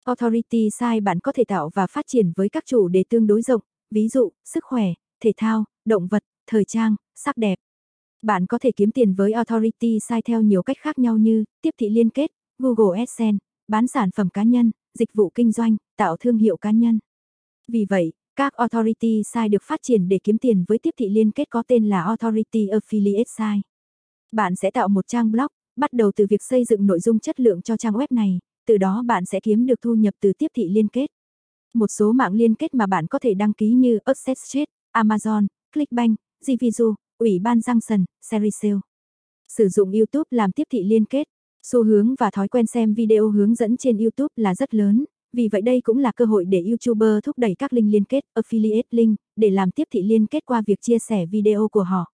Authority 0.05 0.69
Site 0.71 1.01
bạn 1.01 1.21
có 1.21 1.33
thể 1.33 1.45
tạo 1.45 1.71
và 1.75 1.87
phát 1.87 2.05
triển 2.09 2.33
với 2.37 2.49
các 2.49 2.65
chủ 2.67 2.89
đề 2.89 3.05
tương 3.09 3.27
đối 3.27 3.43
rộng, 3.43 3.63
ví 3.91 4.09
dụ, 4.09 4.33
sức 4.45 4.65
khỏe, 4.65 4.85
thể 5.23 5.33
thao, 5.37 5.65
động 5.85 6.07
vật, 6.07 6.23
thời 6.47 6.65
trang, 6.65 6.97
sắc 7.15 7.37
đẹp. 7.37 7.59
Bạn 8.23 8.47
có 8.47 8.59
thể 8.59 8.71
kiếm 8.77 8.91
tiền 8.91 9.15
với 9.15 9.33
Authority 9.33 9.99
Site 10.09 10.21
theo 10.25 10.43
nhiều 10.43 10.63
cách 10.63 10.77
khác 10.81 10.99
nhau 10.99 11.17
như 11.17 11.45
tiếp 11.63 11.71
thị 11.79 11.89
liên 11.89 12.11
kết, 12.11 12.31
Google 12.59 12.99
AdSense, 12.99 13.39
bán 13.69 13.87
sản 13.87 14.11
phẩm 14.17 14.29
cá 14.31 14.43
nhân, 14.43 14.71
dịch 14.99 15.15
vụ 15.15 15.33
kinh 15.35 15.53
doanh, 15.53 15.77
tạo 15.97 16.17
thương 16.17 16.39
hiệu 16.39 16.57
cá 16.57 16.71
nhân. 16.71 16.99
Vì 17.69 17.85
vậy, 17.89 18.13
các 18.37 18.53
Authority 18.53 19.23
Site 19.35 19.49
được 19.49 19.63
phát 19.63 19.81
triển 19.83 20.09
để 20.09 20.19
kiếm 20.25 20.39
tiền 20.39 20.65
với 20.69 20.79
tiếp 20.79 20.91
thị 20.99 21.09
liên 21.09 21.31
kết 21.31 21.51
có 21.51 21.63
tên 21.67 21.89
là 21.89 22.03
Authority 22.03 22.67
Affiliate 22.67 23.25
Site. 23.39 23.63
Bạn 24.33 24.57
sẽ 24.57 24.71
tạo 24.71 24.89
một 24.89 25.07
trang 25.09 25.33
blog, 25.33 25.47
bắt 25.77 25.93
đầu 25.93 26.13
từ 26.17 26.27
việc 26.31 26.43
xây 26.43 26.65
dựng 26.65 26.87
nội 26.87 27.01
dung 27.01 27.19
chất 27.19 27.41
lượng 27.41 27.63
cho 27.63 27.77
trang 27.77 27.93
web 27.93 28.07
này, 28.11 28.39
từ 28.67 28.79
đó 28.79 29.03
bạn 29.07 29.25
sẽ 29.25 29.41
kiếm 29.41 29.67
được 29.67 29.81
thu 29.83 29.95
nhập 29.95 30.15
từ 30.21 30.33
tiếp 30.39 30.47
thị 30.55 30.69
liên 30.69 30.89
kết. 30.89 31.07
Một 31.75 31.87
số 31.87 32.13
mạng 32.13 32.35
liên 32.35 32.55
kết 32.55 32.75
mà 32.75 32.87
bạn 32.87 33.07
có 33.07 33.19
thể 33.19 33.35
đăng 33.35 33.53
ký 33.53 33.71
như 33.71 33.99
AccessJet, 34.05 34.67
Amazon, 34.93 35.47
Clickbank, 35.75 36.17
Zivizu, 36.47 36.95
Ủy 37.19 37.39
ban 37.39 37.59
Junction, 37.59 38.05
Serisale. 38.23 38.81
Sử 39.49 39.69
dụng 39.69 39.93
YouTube 39.93 40.25
làm 40.31 40.53
tiếp 40.53 40.65
thị 40.73 40.85
liên 40.85 41.05
kết. 41.05 41.25
Xu 41.63 41.85
hướng 41.85 42.15
và 42.15 42.31
thói 42.31 42.49
quen 42.49 42.67
xem 42.67 42.95
video 42.95 43.29
hướng 43.29 43.55
dẫn 43.55 43.77
trên 43.77 43.99
YouTube 43.99 44.33
là 44.37 44.55
rất 44.55 44.75
lớn, 44.75 45.05
vì 45.33 45.49
vậy 45.49 45.63
đây 45.63 45.81
cũng 45.81 45.99
là 45.99 46.13
cơ 46.13 46.25
hội 46.25 46.45
để 46.45 46.65
YouTuber 46.67 47.25
thúc 47.25 47.39
đẩy 47.39 47.55
các 47.55 47.73
link 47.73 47.93
liên 47.93 48.05
kết, 48.05 48.25
affiliate 48.35 48.83
link, 48.91 49.17
để 49.37 49.51
làm 49.51 49.71
tiếp 49.71 49.85
thị 49.93 50.03
liên 50.03 50.27
kết 50.27 50.47
qua 50.47 50.63
việc 50.67 50.81
chia 50.81 50.99
sẻ 50.99 51.27
video 51.27 51.69
của 51.69 51.83
họ. 51.83 52.13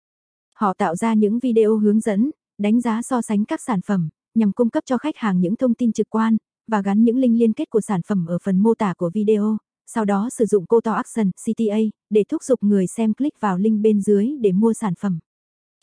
Họ 0.55 0.73
tạo 0.73 0.95
ra 0.95 1.13
những 1.13 1.39
video 1.39 1.77
hướng 1.77 1.99
dẫn, 1.99 2.31
đánh 2.57 2.81
giá 2.81 3.01
so 3.01 3.21
sánh 3.21 3.45
các 3.45 3.61
sản 3.61 3.79
phẩm, 3.85 4.09
nhằm 4.35 4.51
cung 4.51 4.69
cấp 4.69 4.83
cho 4.85 4.97
khách 4.97 5.17
hàng 5.17 5.41
những 5.41 5.55
thông 5.55 5.73
tin 5.73 5.91
trực 5.91 6.09
quan, 6.09 6.37
và 6.67 6.81
gắn 6.81 7.03
những 7.03 7.17
link 7.17 7.39
liên 7.39 7.53
kết 7.53 7.69
của 7.69 7.81
sản 7.81 8.01
phẩm 8.07 8.25
ở 8.25 8.37
phần 8.43 8.57
mô 8.57 8.73
tả 8.73 8.93
của 8.97 9.09
video 9.13 9.57
sau 9.93 10.05
đó 10.05 10.29
sử 10.29 10.45
dụng 10.45 10.65
Call 10.65 10.79
to 10.83 10.91
Action 10.91 11.31
CTA 11.31 11.77
để 12.09 12.23
thúc 12.29 12.43
giục 12.43 12.63
người 12.63 12.87
xem 12.87 13.13
click 13.13 13.39
vào 13.39 13.57
link 13.57 13.81
bên 13.81 14.01
dưới 14.01 14.37
để 14.41 14.51
mua 14.51 14.73
sản 14.73 14.93
phẩm. 14.99 15.19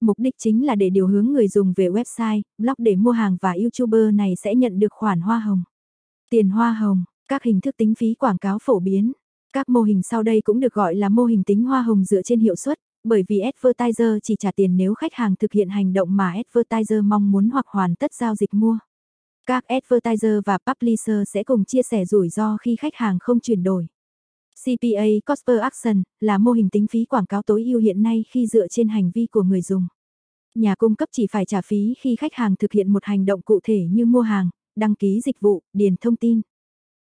Mục 0.00 0.18
đích 0.18 0.34
chính 0.38 0.66
là 0.66 0.74
để 0.74 0.90
điều 0.90 1.06
hướng 1.06 1.26
người 1.26 1.48
dùng 1.48 1.72
về 1.76 1.88
website, 1.88 2.42
blog 2.58 2.74
để 2.78 2.96
mua 2.96 3.10
hàng 3.10 3.36
và 3.40 3.52
YouTuber 3.52 4.14
này 4.14 4.34
sẽ 4.36 4.54
nhận 4.54 4.78
được 4.78 4.92
khoản 4.92 5.20
hoa 5.20 5.38
hồng. 5.38 5.62
Tiền 6.30 6.48
hoa 6.48 6.72
hồng, 6.72 7.04
các 7.28 7.42
hình 7.42 7.60
thức 7.60 7.76
tính 7.76 7.94
phí 7.94 8.14
quảng 8.14 8.38
cáo 8.38 8.58
phổ 8.62 8.80
biến. 8.80 9.12
Các 9.52 9.68
mô 9.68 9.82
hình 9.82 10.02
sau 10.02 10.22
đây 10.22 10.40
cũng 10.40 10.60
được 10.60 10.72
gọi 10.72 10.94
là 10.94 11.08
mô 11.08 11.24
hình 11.24 11.44
tính 11.44 11.64
hoa 11.64 11.82
hồng 11.82 12.04
dựa 12.04 12.22
trên 12.22 12.40
hiệu 12.40 12.56
suất, 12.56 12.78
bởi 13.04 13.24
vì 13.28 13.40
advertiser 13.40 14.18
chỉ 14.22 14.36
trả 14.38 14.52
tiền 14.52 14.76
nếu 14.76 14.94
khách 14.94 15.14
hàng 15.14 15.34
thực 15.36 15.52
hiện 15.52 15.68
hành 15.68 15.92
động 15.92 16.16
mà 16.16 16.32
advertiser 16.32 17.04
mong 17.04 17.30
muốn 17.30 17.48
hoặc 17.48 17.66
hoàn 17.68 17.94
tất 17.94 18.14
giao 18.14 18.34
dịch 18.34 18.54
mua. 18.54 18.78
Các 19.46 19.64
advertiser 19.66 20.38
và 20.44 20.58
publisher 20.66 21.16
sẽ 21.26 21.44
cùng 21.44 21.64
chia 21.64 21.82
sẻ 21.82 22.04
rủi 22.04 22.28
ro 22.28 22.56
khi 22.56 22.76
khách 22.76 22.94
hàng 22.94 23.18
không 23.20 23.40
chuyển 23.40 23.62
đổi. 23.62 23.86
CPA 24.64 25.06
Cost 25.26 25.46
per 25.46 25.58
Action 25.60 26.02
là 26.20 26.38
mô 26.38 26.52
hình 26.52 26.70
tính 26.70 26.86
phí 26.86 27.04
quảng 27.04 27.26
cáo 27.26 27.42
tối 27.42 27.64
ưu 27.64 27.80
hiện 27.80 28.02
nay 28.02 28.24
khi 28.28 28.46
dựa 28.46 28.68
trên 28.68 28.88
hành 28.88 29.10
vi 29.14 29.26
của 29.26 29.42
người 29.42 29.62
dùng. 29.62 29.86
Nhà 30.54 30.74
cung 30.74 30.94
cấp 30.94 31.08
chỉ 31.12 31.26
phải 31.30 31.44
trả 31.44 31.60
phí 31.60 31.94
khi 31.98 32.16
khách 32.16 32.34
hàng 32.34 32.56
thực 32.56 32.72
hiện 32.72 32.92
một 32.92 33.04
hành 33.04 33.24
động 33.24 33.42
cụ 33.42 33.60
thể 33.64 33.86
như 33.90 34.06
mua 34.06 34.20
hàng, 34.20 34.50
đăng 34.76 34.94
ký 34.94 35.20
dịch 35.24 35.40
vụ, 35.40 35.62
điền 35.72 35.96
thông 35.96 36.16
tin. 36.16 36.40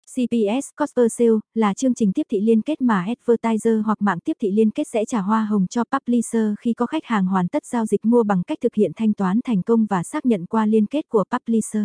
CPS 0.05 0.67
Cost 0.75 0.95
per 0.95 1.05
Sale 1.17 1.39
là 1.53 1.73
chương 1.73 1.93
trình 1.93 2.11
tiếp 2.13 2.23
thị 2.29 2.41
liên 2.41 2.61
kết 2.61 2.81
mà 2.81 3.05
advertiser 3.07 3.85
hoặc 3.85 4.01
mạng 4.01 4.19
tiếp 4.19 4.33
thị 4.41 4.51
liên 4.51 4.71
kết 4.71 4.87
sẽ 4.93 5.05
trả 5.05 5.21
hoa 5.21 5.45
hồng 5.45 5.67
cho 5.67 5.83
publisher 5.83 6.53
khi 6.59 6.73
có 6.73 6.85
khách 6.85 7.05
hàng 7.05 7.25
hoàn 7.25 7.47
tất 7.47 7.65
giao 7.65 7.85
dịch 7.85 8.05
mua 8.05 8.23
bằng 8.23 8.43
cách 8.43 8.57
thực 8.61 8.75
hiện 8.75 8.91
thanh 8.95 9.13
toán 9.13 9.39
thành 9.45 9.63
công 9.63 9.85
và 9.85 10.03
xác 10.03 10.25
nhận 10.25 10.45
qua 10.45 10.65
liên 10.65 10.85
kết 10.85 11.09
của 11.09 11.23
publisher. 11.31 11.83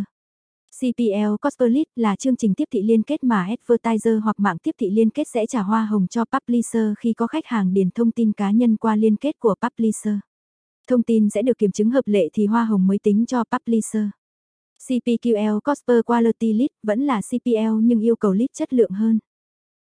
CPL 0.80 1.34
Cost 1.42 1.58
per 1.58 1.72
Lead 1.72 1.84
là 1.96 2.16
chương 2.16 2.37
trình 2.37 2.54
tiếp 2.54 2.64
thị 2.72 2.82
liên 2.82 3.02
kết 3.02 3.25
mà 3.25 3.46
advertiser 3.48 4.14
hoặc 4.22 4.40
mạng 4.40 4.58
tiếp 4.62 4.75
thị 4.78 4.90
liên 4.90 5.10
kết 5.10 5.28
sẽ 5.34 5.46
trả 5.46 5.62
hoa 5.62 5.87
hồng 5.87 6.06
cho 6.10 6.25
publisher 6.25 6.92
khi 6.98 7.12
có 7.12 7.26
khách 7.26 7.46
hàng 7.46 7.72
điền 7.72 7.90
thông 7.90 8.10
tin 8.10 8.32
cá 8.32 8.50
nhân 8.50 8.76
qua 8.76 8.96
liên 8.96 9.16
kết 9.16 9.38
của 9.38 9.54
publisher. 9.62 10.14
Thông 10.88 11.02
tin 11.02 11.30
sẽ 11.30 11.42
được 11.42 11.58
kiểm 11.58 11.72
chứng 11.72 11.90
hợp 11.90 12.06
lệ 12.06 12.28
thì 12.34 12.46
hoa 12.46 12.64
hồng 12.64 12.87
mới 12.87 12.98
tính 13.02 13.26
cho 13.26 13.44
publisher. 13.44 14.02
CPQL 14.87 15.61
Cosper 15.61 16.00
Quality 16.06 16.52
Lead 16.52 16.68
vẫn 16.82 17.00
là 17.00 17.20
CPL 17.20 17.80
nhưng 17.82 18.00
yêu 18.00 18.16
cầu 18.16 18.32
lead 18.32 18.49
chất 18.54 18.73
lượng 18.73 18.90
hơn. 18.90 19.18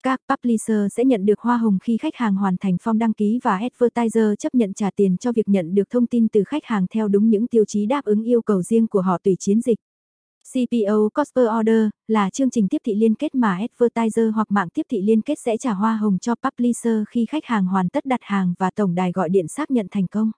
Các 0.04 0.22
publisher 0.30 0.78
sẽ 0.98 1.06
nhận 1.06 1.26
được 1.26 1.40
hoa 1.40 1.58
hồng 1.58 1.78
khi 1.84 1.98
khách 1.98 2.16
hàng 2.16 2.36
hoàn 2.36 2.58
thành 2.58 2.76
form 2.76 2.98
đăng 2.98 3.14
ký 3.14 3.40
và 3.44 3.58
advertiser 3.58 4.34
chấp 4.40 4.56
nhận 4.56 4.74
trả 4.74 4.90
tiền 4.96 5.18
cho 5.18 5.32
việc 5.32 5.48
nhận 5.48 5.76
được 5.76 5.90
thông 5.90 6.08
tin 6.08 6.28
từ 6.28 6.44
khách 6.44 6.66
hàng 6.66 6.86
theo 6.88 7.08
đúng 7.08 7.30
những 7.30 7.48
tiêu 7.48 7.66
chí 7.66 7.86
đáp 7.86 8.06
ứng 8.06 8.24
yêu 8.24 8.42
cầu 8.42 8.62
riêng 8.62 8.88
của 8.88 9.02
họ 9.02 9.18
tùy 9.24 9.36
chiến 9.40 9.62
dịch. 9.62 9.78
CPO 10.54 11.10
Cosper 11.14 11.48
Order 11.60 11.90
là 12.08 12.30
chương 12.30 12.50
trình 12.50 12.68
tiếp 12.68 12.78
thị 12.86 12.96
liên 12.96 13.16
kết 13.16 13.36
mà 13.36 13.58
advertiser 13.58 14.26
hoặc 14.36 14.52
mạng 14.52 14.70
tiếp 14.74 14.82
thị 14.90 15.02
liên 15.02 15.22
kết 15.22 15.40
sẽ 15.40 15.58
trả 15.58 15.74
hoa 15.74 15.98
hồng 15.98 16.18
cho 16.20 16.36
publisher 16.36 17.04
khi 17.10 17.26
khách 17.26 17.46
hàng 17.46 17.66
hoàn 17.66 17.90
tất 17.90 18.06
đặt 18.06 18.20
hàng 18.24 18.54
và 18.60 18.72
tổng 18.76 18.96
đài 18.96 19.12
gọi 19.12 19.30
điện 19.30 19.48
xác 19.48 19.72
nhận 19.72 19.88
thành 19.92 20.08
công. 20.08 20.32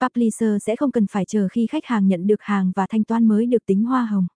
Publisher 0.00 0.62
sẽ 0.66 0.76
không 0.76 0.90
cần 0.90 1.06
phải 1.06 1.24
chờ 1.24 1.48
khi 1.52 1.66
khách 1.66 1.84
hàng 1.84 2.08
nhận 2.08 2.26
được 2.26 2.42
hàng 2.42 2.72
và 2.76 2.86
thanh 2.90 3.04
toán 3.04 3.28
mới 3.28 3.46
được 3.46 3.66
tính 3.66 3.84
hoa 3.84 4.06
hồng. 4.06 4.26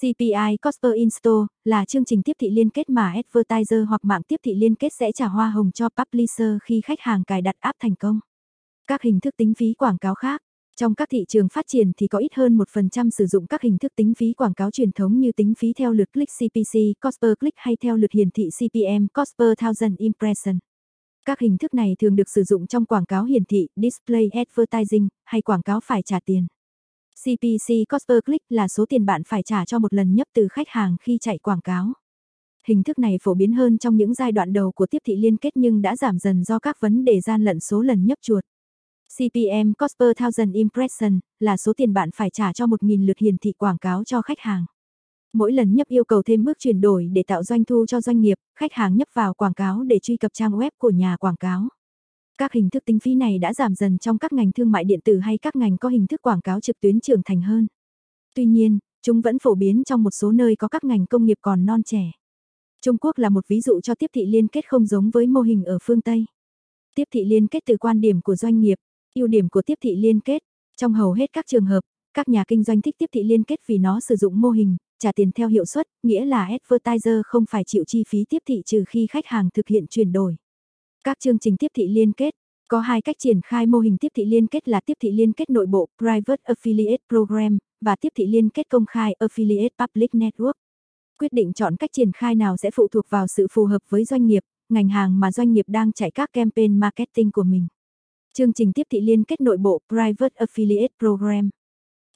CPI 0.00 0.56
Cost 0.62 0.82
per 0.82 0.92
Install 0.94 1.44
là 1.64 1.84
chương 1.84 2.04
trình 2.04 2.22
tiếp 2.22 2.32
thị 2.38 2.50
liên 2.50 2.70
kết 2.70 2.90
mà 2.90 3.12
advertiser 3.14 3.88
hoặc 3.88 4.04
mạng 4.04 4.22
tiếp 4.22 4.36
thị 4.44 4.54
liên 4.54 4.74
kết 4.74 4.92
sẽ 4.92 5.12
trả 5.12 5.26
hoa 5.26 5.50
hồng 5.50 5.70
cho 5.74 5.88
publisher 5.88 6.56
khi 6.64 6.80
khách 6.80 7.00
hàng 7.00 7.24
cài 7.24 7.42
đặt 7.42 7.56
app 7.60 7.78
thành 7.80 7.94
công. 7.94 8.20
Các 8.86 9.02
hình 9.02 9.20
thức 9.20 9.34
tính 9.36 9.54
phí 9.54 9.74
quảng 9.74 9.98
cáo 9.98 10.14
khác 10.14 10.42
trong 10.76 10.94
các 10.94 11.08
thị 11.10 11.24
trường 11.28 11.48
phát 11.48 11.64
triển 11.68 11.92
thì 11.98 12.08
có 12.08 12.18
ít 12.18 12.34
hơn 12.34 12.58
1% 12.58 13.10
sử 13.10 13.26
dụng 13.26 13.46
các 13.46 13.62
hình 13.62 13.78
thức 13.78 13.92
tính 13.96 14.14
phí 14.14 14.32
quảng 14.32 14.54
cáo 14.54 14.70
truyền 14.70 14.92
thống 14.92 15.18
như 15.18 15.32
tính 15.32 15.54
phí 15.58 15.72
theo 15.72 15.92
lượt 15.92 16.12
click 16.12 16.30
CPC, 16.38 16.78
cost 17.00 17.20
per 17.22 17.32
click 17.40 17.56
hay 17.56 17.76
theo 17.80 17.96
lượt 17.96 18.12
hiển 18.12 18.30
thị 18.30 18.48
CPM, 18.58 19.06
cost 19.14 19.30
per 19.38 19.52
thousand 19.58 19.96
impression. 19.98 20.58
Các 21.24 21.38
hình 21.38 21.58
thức 21.58 21.74
này 21.74 21.96
thường 21.98 22.16
được 22.16 22.28
sử 22.28 22.42
dụng 22.42 22.66
trong 22.66 22.84
quảng 22.84 23.04
cáo 23.04 23.24
hiển 23.24 23.44
thị, 23.44 23.68
display 23.76 24.28
advertising, 24.28 25.08
hay 25.24 25.42
quảng 25.42 25.62
cáo 25.62 25.80
phải 25.84 26.02
trả 26.02 26.20
tiền. 26.24 26.46
CPC 27.24 27.74
cost 27.88 28.08
per 28.08 28.18
click 28.24 28.44
là 28.48 28.68
số 28.68 28.84
tiền 28.88 29.06
bạn 29.06 29.22
phải 29.26 29.42
trả 29.42 29.64
cho 29.64 29.78
một 29.78 29.94
lần 29.94 30.14
nhấp 30.14 30.28
từ 30.34 30.48
khách 30.48 30.68
hàng 30.68 30.96
khi 31.00 31.18
chạy 31.20 31.38
quảng 31.38 31.60
cáo. 31.60 31.92
Hình 32.66 32.82
thức 32.82 32.98
này 32.98 33.18
phổ 33.22 33.34
biến 33.34 33.52
hơn 33.52 33.78
trong 33.78 33.96
những 33.96 34.14
giai 34.14 34.32
đoạn 34.32 34.52
đầu 34.52 34.72
của 34.72 34.86
tiếp 34.86 34.98
thị 35.06 35.16
liên 35.16 35.36
kết 35.36 35.50
nhưng 35.54 35.82
đã 35.82 35.96
giảm 35.96 36.18
dần 36.18 36.44
do 36.44 36.58
các 36.58 36.80
vấn 36.80 37.04
đề 37.04 37.20
gian 37.20 37.44
lận 37.44 37.60
số 37.60 37.82
lần 37.82 38.06
nhấp 38.06 38.18
chuột. 38.22 38.44
CPM 39.18 39.72
cost 39.78 39.98
per 39.98 40.16
thousand 40.16 40.54
impression 40.54 41.20
là 41.40 41.56
số 41.56 41.72
tiền 41.76 41.92
bạn 41.92 42.10
phải 42.14 42.30
trả 42.30 42.52
cho 42.52 42.66
1.000 42.66 43.06
lượt 43.06 43.18
hiển 43.18 43.38
thị 43.38 43.52
quảng 43.52 43.78
cáo 43.78 44.04
cho 44.04 44.22
khách 44.22 44.38
hàng. 44.40 44.66
Mỗi 45.32 45.52
lần 45.52 45.74
nhấp 45.74 45.88
yêu 45.88 46.04
cầu 46.04 46.22
thêm 46.22 46.44
bước 46.44 46.58
chuyển 46.58 46.80
đổi 46.80 47.08
để 47.12 47.22
tạo 47.26 47.42
doanh 47.42 47.64
thu 47.64 47.86
cho 47.86 48.00
doanh 48.00 48.20
nghiệp, 48.20 48.38
khách 48.58 48.72
hàng 48.72 48.96
nhấp 48.96 49.08
vào 49.14 49.34
quảng 49.34 49.54
cáo 49.54 49.82
để 49.82 49.98
truy 49.98 50.16
cập 50.16 50.30
trang 50.34 50.52
web 50.52 50.70
của 50.78 50.90
nhà 50.90 51.16
quảng 51.16 51.36
cáo. 51.36 51.68
Các 52.38 52.52
hình 52.52 52.70
thức 52.70 52.84
tính 52.86 52.98
phí 52.98 53.14
này 53.14 53.38
đã 53.38 53.54
giảm 53.54 53.74
dần 53.74 53.98
trong 53.98 54.18
các 54.18 54.32
ngành 54.32 54.52
thương 54.52 54.70
mại 54.70 54.84
điện 54.84 55.00
tử 55.04 55.18
hay 55.18 55.38
các 55.38 55.56
ngành 55.56 55.78
có 55.78 55.88
hình 55.88 56.06
thức 56.06 56.22
quảng 56.22 56.40
cáo 56.40 56.60
trực 56.60 56.80
tuyến 56.80 57.00
trưởng 57.00 57.22
thành 57.22 57.40
hơn. 57.40 57.66
Tuy 58.34 58.46
nhiên, 58.46 58.78
chúng 59.02 59.20
vẫn 59.20 59.38
phổ 59.38 59.54
biến 59.54 59.84
trong 59.84 60.02
một 60.02 60.10
số 60.10 60.32
nơi 60.32 60.56
có 60.56 60.68
các 60.68 60.84
ngành 60.84 61.06
công 61.06 61.24
nghiệp 61.24 61.38
còn 61.40 61.66
non 61.66 61.82
trẻ. 61.82 62.12
Trung 62.80 62.98
Quốc 62.98 63.18
là 63.18 63.28
một 63.28 63.48
ví 63.48 63.60
dụ 63.60 63.80
cho 63.80 63.94
tiếp 63.94 64.10
thị 64.14 64.26
liên 64.26 64.48
kết 64.48 64.68
không 64.68 64.86
giống 64.86 65.10
với 65.10 65.26
mô 65.26 65.40
hình 65.40 65.64
ở 65.64 65.78
phương 65.82 66.00
Tây. 66.00 66.24
Tiếp 66.94 67.04
thị 67.10 67.24
liên 67.24 67.46
kết 67.46 67.62
từ 67.66 67.76
quan 67.76 68.00
điểm 68.00 68.20
của 68.22 68.36
doanh 68.36 68.60
nghiệp, 68.60 68.78
ưu 69.14 69.26
điểm 69.26 69.48
của 69.48 69.62
tiếp 69.62 69.78
thị 69.80 69.96
liên 69.96 70.20
kết, 70.20 70.42
trong 70.76 70.92
hầu 70.92 71.12
hết 71.12 71.32
các 71.32 71.46
trường 71.46 71.64
hợp, 71.64 71.80
các 72.14 72.28
nhà 72.28 72.44
kinh 72.48 72.62
doanh 72.62 72.82
thích 72.82 72.94
tiếp 72.98 73.06
thị 73.12 73.22
liên 73.22 73.44
kết 73.44 73.60
vì 73.66 73.78
nó 73.78 74.00
sử 74.00 74.16
dụng 74.16 74.40
mô 74.40 74.50
hình 74.50 74.76
trả 75.02 75.12
tiền 75.12 75.30
theo 75.32 75.48
hiệu 75.48 75.64
suất, 75.64 75.86
nghĩa 76.02 76.24
là 76.24 76.44
advertiser 76.44 77.20
không 77.24 77.44
phải 77.50 77.64
chịu 77.64 77.84
chi 77.86 78.04
phí 78.08 78.24
tiếp 78.28 78.38
thị 78.48 78.62
trừ 78.66 78.84
khi 78.88 79.06
khách 79.10 79.26
hàng 79.26 79.48
thực 79.54 79.68
hiện 79.68 79.86
chuyển 79.90 80.12
đổi. 80.12 80.36
Các 81.04 81.18
chương 81.20 81.38
trình 81.38 81.56
tiếp 81.56 81.66
thị 81.74 81.88
liên 81.88 82.12
kết 82.12 82.34
có 82.68 82.80
hai 82.80 83.02
cách 83.02 83.16
triển 83.18 83.40
khai 83.44 83.66
mô 83.66 83.78
hình 83.78 83.96
tiếp 83.98 84.08
thị 84.14 84.24
liên 84.24 84.46
kết 84.46 84.68
là 84.68 84.80
tiếp 84.86 84.94
thị 85.00 85.12
liên 85.12 85.32
kết 85.32 85.50
nội 85.50 85.66
bộ 85.66 85.88
Private 85.98 86.42
Affiliate 86.44 86.96
Program 87.08 87.58
và 87.80 87.96
tiếp 88.00 88.08
thị 88.16 88.26
liên 88.26 88.48
kết 88.48 88.68
công 88.68 88.86
khai 88.86 89.14
Affiliate 89.18 89.68
Public 89.78 90.10
Network. 90.10 90.52
Quyết 91.18 91.32
định 91.32 91.52
chọn 91.52 91.76
cách 91.76 91.90
triển 91.92 92.12
khai 92.12 92.34
nào 92.34 92.56
sẽ 92.56 92.70
phụ 92.70 92.88
thuộc 92.88 93.04
vào 93.08 93.26
sự 93.26 93.46
phù 93.52 93.64
hợp 93.64 93.82
với 93.88 94.04
doanh 94.04 94.26
nghiệp, 94.26 94.42
ngành 94.68 94.88
hàng 94.88 95.20
mà 95.20 95.32
doanh 95.32 95.52
nghiệp 95.52 95.64
đang 95.68 95.92
chạy 95.92 96.10
các 96.10 96.30
campaign 96.32 96.80
marketing 96.80 97.30
của 97.32 97.42
mình. 97.42 97.66
Chương 98.34 98.52
trình 98.52 98.72
tiếp 98.72 98.86
thị 98.90 99.00
liên 99.00 99.24
kết 99.24 99.40
nội 99.40 99.56
bộ 99.56 99.80
Private 99.88 100.46
Affiliate 100.46 100.88
Program 100.98 101.50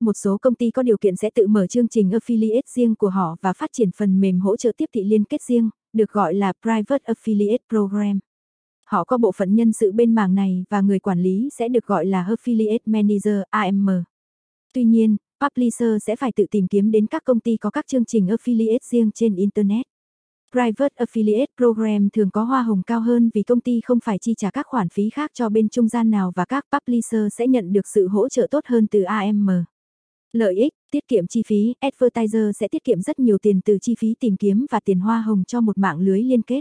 một 0.00 0.12
số 0.12 0.38
công 0.42 0.54
ty 0.54 0.70
có 0.70 0.82
điều 0.82 0.96
kiện 0.96 1.16
sẽ 1.16 1.30
tự 1.34 1.46
mở 1.46 1.66
chương 1.66 1.88
trình 1.88 2.10
affiliate 2.10 2.62
riêng 2.74 2.94
của 2.94 3.08
họ 3.08 3.36
và 3.42 3.52
phát 3.52 3.70
triển 3.72 3.90
phần 3.96 4.20
mềm 4.20 4.40
hỗ 4.40 4.56
trợ 4.56 4.72
tiếp 4.76 4.86
thị 4.94 5.04
liên 5.04 5.24
kết 5.24 5.42
riêng, 5.42 5.70
được 5.92 6.10
gọi 6.10 6.34
là 6.34 6.52
Private 6.62 7.04
Affiliate 7.14 7.58
Program. 7.68 8.18
Họ 8.84 9.04
có 9.04 9.18
bộ 9.18 9.32
phận 9.32 9.54
nhân 9.54 9.72
sự 9.72 9.92
bên 9.92 10.14
mảng 10.14 10.34
này 10.34 10.64
và 10.70 10.80
người 10.80 10.98
quản 10.98 11.22
lý 11.22 11.48
sẽ 11.58 11.68
được 11.68 11.86
gọi 11.86 12.06
là 12.06 12.26
Affiliate 12.28 12.78
Manager 12.86 13.42
AM. 13.50 13.86
Tuy 14.74 14.84
nhiên, 14.84 15.16
publisher 15.40 15.88
sẽ 16.06 16.16
phải 16.16 16.32
tự 16.36 16.46
tìm 16.50 16.66
kiếm 16.68 16.90
đến 16.90 17.06
các 17.06 17.24
công 17.24 17.40
ty 17.40 17.56
có 17.56 17.70
các 17.70 17.86
chương 17.86 18.04
trình 18.04 18.26
affiliate 18.26 18.78
riêng 18.90 19.10
trên 19.14 19.34
Internet. 19.34 19.86
Private 20.52 20.94
Affiliate 20.98 21.46
Program 21.56 22.08
thường 22.10 22.30
có 22.30 22.42
hoa 22.42 22.62
hồng 22.62 22.82
cao 22.82 23.00
hơn 23.00 23.30
vì 23.34 23.42
công 23.42 23.60
ty 23.60 23.80
không 23.84 23.98
phải 24.04 24.18
chi 24.18 24.34
trả 24.36 24.50
các 24.50 24.66
khoản 24.66 24.88
phí 24.88 25.10
khác 25.10 25.30
cho 25.34 25.48
bên 25.48 25.68
trung 25.68 25.88
gian 25.88 26.10
nào 26.10 26.32
và 26.36 26.44
các 26.44 26.64
publisher 26.72 27.20
sẽ 27.38 27.46
nhận 27.46 27.72
được 27.72 27.86
sự 27.94 28.08
hỗ 28.08 28.28
trợ 28.28 28.46
tốt 28.50 28.64
hơn 28.66 28.86
từ 28.86 29.02
AM. 29.02 29.46
Lợi 30.36 30.54
ích, 30.54 30.72
tiết 30.90 31.08
kiệm 31.08 31.26
chi 31.26 31.42
phí, 31.46 31.74
advertiser 31.80 32.56
sẽ 32.60 32.68
tiết 32.68 32.84
kiệm 32.84 33.00
rất 33.00 33.18
nhiều 33.18 33.38
tiền 33.38 33.60
từ 33.64 33.78
chi 33.80 33.94
phí 33.98 34.14
tìm 34.20 34.36
kiếm 34.36 34.66
và 34.70 34.80
tiền 34.84 35.00
hoa 35.00 35.20
hồng 35.20 35.44
cho 35.44 35.60
một 35.60 35.78
mạng 35.78 35.98
lưới 36.00 36.22
liên 36.22 36.42
kết. 36.42 36.60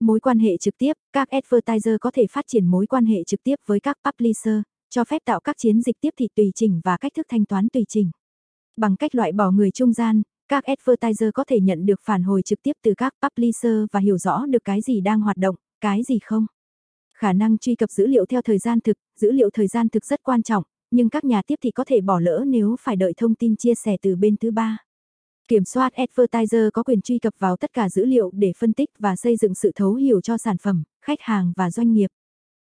Mối 0.00 0.20
quan 0.20 0.38
hệ 0.38 0.56
trực 0.56 0.78
tiếp, 0.78 0.92
các 1.12 1.28
advertiser 1.28 1.94
có 2.00 2.10
thể 2.10 2.26
phát 2.30 2.44
triển 2.48 2.66
mối 2.66 2.86
quan 2.86 3.06
hệ 3.06 3.24
trực 3.24 3.42
tiếp 3.42 3.54
với 3.66 3.80
các 3.80 3.96
publisher, 4.04 4.54
cho 4.90 5.04
phép 5.04 5.22
tạo 5.24 5.40
các 5.40 5.56
chiến 5.58 5.82
dịch 5.82 5.96
tiếp 6.00 6.10
thị 6.18 6.28
tùy 6.34 6.52
chỉnh 6.54 6.80
và 6.84 6.96
cách 6.96 7.12
thức 7.16 7.26
thanh 7.28 7.44
toán 7.44 7.68
tùy 7.68 7.84
chỉnh. 7.88 8.10
Bằng 8.76 8.96
cách 8.96 9.14
loại 9.14 9.32
bỏ 9.32 9.50
người 9.50 9.70
trung 9.70 9.92
gian, 9.92 10.22
các 10.48 10.64
advertiser 10.64 11.30
có 11.34 11.44
thể 11.44 11.60
nhận 11.60 11.86
được 11.86 12.00
phản 12.04 12.22
hồi 12.22 12.42
trực 12.42 12.62
tiếp 12.62 12.72
từ 12.82 12.94
các 12.96 13.14
publisher 13.22 13.84
và 13.92 14.00
hiểu 14.00 14.18
rõ 14.18 14.46
được 14.46 14.64
cái 14.64 14.80
gì 14.80 15.00
đang 15.00 15.20
hoạt 15.20 15.36
động, 15.36 15.56
cái 15.80 16.02
gì 16.02 16.18
không. 16.24 16.46
Khả 17.14 17.32
năng 17.32 17.58
truy 17.58 17.74
cập 17.74 17.90
dữ 17.90 18.06
liệu 18.06 18.26
theo 18.26 18.42
thời 18.42 18.58
gian 18.58 18.80
thực, 18.80 18.96
dữ 19.20 19.32
liệu 19.32 19.50
thời 19.50 19.66
gian 19.66 19.88
thực 19.88 20.04
rất 20.04 20.22
quan 20.22 20.42
trọng, 20.42 20.64
nhưng 20.90 21.08
các 21.08 21.24
nhà 21.24 21.42
tiếp 21.46 21.54
thị 21.62 21.70
có 21.70 21.84
thể 21.84 22.00
bỏ 22.00 22.20
lỡ 22.20 22.44
nếu 22.46 22.76
phải 22.80 22.96
đợi 22.96 23.12
thông 23.16 23.34
tin 23.34 23.56
chia 23.56 23.74
sẻ 23.74 23.96
từ 24.02 24.16
bên 24.16 24.36
thứ 24.36 24.50
ba. 24.50 24.78
Kiểm 25.48 25.64
soát 25.64 25.92
advertiser 25.92 26.68
có 26.72 26.82
quyền 26.82 27.00
truy 27.00 27.18
cập 27.18 27.34
vào 27.38 27.56
tất 27.56 27.72
cả 27.72 27.88
dữ 27.88 28.04
liệu 28.04 28.30
để 28.34 28.52
phân 28.58 28.72
tích 28.72 28.90
và 28.98 29.16
xây 29.16 29.36
dựng 29.36 29.54
sự 29.54 29.72
thấu 29.74 29.94
hiểu 29.94 30.20
cho 30.20 30.38
sản 30.38 30.56
phẩm, 30.58 30.82
khách 31.04 31.18
hàng 31.20 31.52
và 31.56 31.70
doanh 31.70 31.92
nghiệp. 31.92 32.10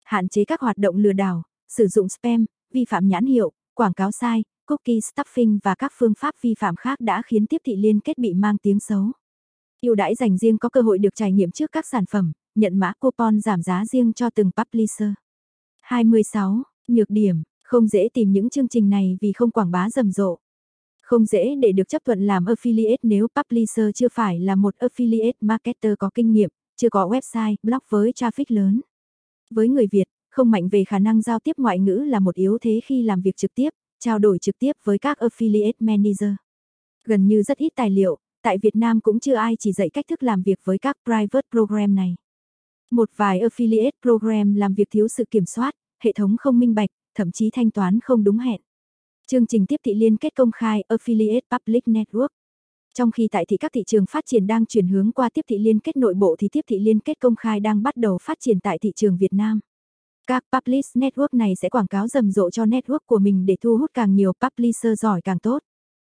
Hạn 0.03 0.27
chế 0.27 0.45
các 0.45 0.62
hoạt 0.62 0.77
động 0.77 0.97
lừa 0.97 1.13
đảo, 1.13 1.43
sử 1.67 1.88
dụng 1.88 2.09
spam, 2.09 2.45
vi 2.74 2.86
phạm 2.86 3.07
nhãn 3.07 3.25
hiệu, 3.25 3.51
quảng 3.74 3.93
cáo 3.93 4.12
sai, 4.12 4.43
cookie 4.65 5.00
stuffing 5.00 5.59
và 5.63 5.75
các 5.75 5.91
phương 5.95 6.13
pháp 6.13 6.36
vi 6.41 6.53
phạm 6.59 6.75
khác 6.75 7.00
đã 7.00 7.21
khiến 7.25 7.45
tiếp 7.45 7.62
thị 7.65 7.75
liên 7.75 8.00
kết 8.00 8.17
bị 8.17 8.33
mang 8.33 8.57
tiếng 8.57 8.79
xấu. 8.79 9.12
Ưu 9.81 9.95
đãi 9.95 10.15
dành 10.15 10.38
riêng 10.38 10.57
có 10.57 10.69
cơ 10.69 10.81
hội 10.81 10.97
được 10.97 11.15
trải 11.15 11.31
nghiệm 11.31 11.51
trước 11.51 11.71
các 11.71 11.86
sản 11.91 12.05
phẩm, 12.05 12.31
nhận 12.55 12.79
mã 12.79 12.93
coupon 13.00 13.41
giảm 13.41 13.62
giá 13.62 13.86
riêng 13.86 14.13
cho 14.13 14.29
từng 14.29 14.51
publisher. 14.57 15.09
26. 15.81 16.63
Nhược 16.88 17.09
điểm 17.09 17.43
không 17.67 17.88
dễ 17.88 18.09
tìm 18.13 18.31
những 18.31 18.50
chương 18.50 18.67
trình 18.67 18.89
này 18.89 19.17
vì 19.21 19.31
không 19.31 19.51
quảng 19.51 19.71
bá 19.71 19.89
rầm 19.89 20.12
rộ. 20.12 20.38
Không 21.01 21.25
dễ 21.25 21.55
để 21.55 21.71
được 21.71 21.89
chấp 21.89 22.01
thuận 22.05 22.21
làm 22.21 22.45
affiliate 22.45 22.97
nếu 23.03 23.27
publisher 23.36 23.86
chưa 23.95 24.07
phải 24.13 24.39
là 24.39 24.55
một 24.55 24.75
affiliate 24.79 25.33
marketer 25.41 25.93
có 26.00 26.09
kinh 26.15 26.31
nghiệm, 26.31 26.50
chưa 26.75 26.89
có 26.89 27.07
website, 27.07 27.55
blog 27.63 27.79
với 27.89 28.12
traffic 28.12 28.45
lớn. 28.47 28.81
Với 29.50 29.69
người 29.69 29.88
Việt, 29.91 30.03
không 30.29 30.51
mạnh 30.51 30.69
về 30.69 30.83
khả 30.83 31.00
năng 31.00 31.21
giao 31.21 31.39
tiếp 31.39 31.51
ngoại 31.57 31.79
ngữ 31.79 31.95
là 31.95 32.19
một 32.19 32.36
yếu 32.36 32.57
thế 32.62 32.79
khi 32.86 33.03
làm 33.03 33.21
việc 33.21 33.36
trực 33.38 33.51
tiếp, 33.55 33.69
trao 34.00 34.19
đổi 34.19 34.39
trực 34.39 34.55
tiếp 34.59 34.71
với 34.83 35.00
các 35.00 35.17
affiliate 35.17 35.74
manager. 35.79 36.31
Gần 37.05 37.27
như 37.27 37.43
rất 37.43 37.57
ít 37.57 37.69
tài 37.75 37.89
liệu, 37.89 38.17
tại 38.43 38.57
Việt 38.57 38.75
Nam 38.75 39.00
cũng 39.01 39.19
chưa 39.19 39.36
ai 39.36 39.55
chỉ 39.59 39.71
dạy 39.71 39.89
cách 39.89 40.05
thức 40.09 40.24
làm 40.24 40.43
việc 40.43 40.59
với 40.63 40.77
các 40.77 40.97
private 41.05 41.47
program 41.51 41.95
này. 41.95 42.15
Một 42.91 43.09
vài 43.15 43.39
affiliate 43.39 43.91
program 44.01 44.53
làm 44.53 44.74
việc 44.74 44.88
thiếu 44.91 45.07
sự 45.07 45.24
kiểm 45.31 45.45
soát, 45.45 45.71
hệ 46.03 46.12
thống 46.15 46.36
không 46.39 46.59
minh 46.59 46.75
bạch, 46.75 46.89
thậm 47.17 47.31
chí 47.31 47.50
thanh 47.53 47.71
toán 47.71 48.00
không 48.00 48.24
đúng 48.24 48.38
hẹn. 48.38 48.62
Chương 49.27 49.47
trình 49.47 49.65
tiếp 49.65 49.75
thị 49.86 49.93
liên 49.93 50.17
kết 50.17 50.36
công 50.36 50.51
khai, 50.51 50.83
Affiliate 50.89 51.41
Public 51.51 51.83
Network 51.86 52.27
Trong 52.93 53.12
khi 53.12 53.27
tại 53.31 53.45
thị 53.45 53.57
các 53.57 53.71
thị 53.74 53.83
trường 53.88 54.05
phát 54.05 54.24
triển 54.25 54.47
đang 54.47 54.65
chuyển 54.65 54.88
hướng 54.88 55.12
qua 55.12 55.29
tiếp 55.33 55.41
thị 55.50 55.57
liên 55.57 55.79
kết 55.79 55.97
nội 55.97 56.13
bộ 56.13 56.36
thì 56.39 56.47
tiếp 56.51 56.62
thị 56.67 56.79
liên 56.79 57.00
kết 57.00 57.19
công 57.19 57.36
khai 57.36 57.59
đang 57.59 57.83
bắt 57.83 57.95
đầu 57.95 58.17
phát 58.21 58.38
triển 58.41 58.59
tại 58.59 58.77
thị 58.81 58.91
trường 58.95 59.17
Việt 59.17 59.33
Nam. 59.33 59.59
Các 60.27 60.43
publish 60.51 60.95
network 60.95 61.27
này 61.31 61.53
sẽ 61.62 61.69
quảng 61.69 61.88
cáo 61.88 62.07
rầm 62.07 62.31
rộ 62.31 62.50
cho 62.50 62.65
network 62.65 63.00
của 63.05 63.19
mình 63.19 63.45
để 63.45 63.55
thu 63.62 63.77
hút 63.77 63.91
càng 63.93 64.15
nhiều 64.15 64.33
publisher 64.41 65.00
giỏi 65.01 65.21
càng 65.21 65.39
tốt. 65.39 65.59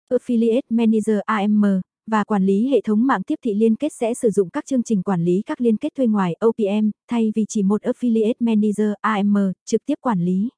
Affiliate 0.09 0.61
Manager 0.69 1.19
AM 1.25 1.81
và 2.07 2.23
quản 2.23 2.45
lý 2.45 2.69
hệ 2.69 2.81
thống 2.81 3.07
mạng 3.07 3.23
tiếp 3.23 3.39
thị 3.43 3.53
liên 3.53 3.75
kết 3.75 3.93
sẽ 3.99 4.13
sử 4.13 4.29
dụng 4.29 4.49
các 4.49 4.65
chương 4.65 4.83
trình 4.83 5.03
quản 5.03 5.25
lý 5.25 5.41
các 5.45 5.61
liên 5.61 5.77
kết 5.77 5.89
thuê 5.97 6.07
ngoài 6.07 6.35
OPM 6.45 6.89
thay 7.07 7.31
vì 7.35 7.45
chỉ 7.47 7.63
một 7.63 7.81
Affiliate 7.81 8.33
Manager 8.39 8.93
AM 9.01 9.35
trực 9.65 9.85
tiếp 9.85 9.95
quản 10.01 10.19
lý. 10.19 10.49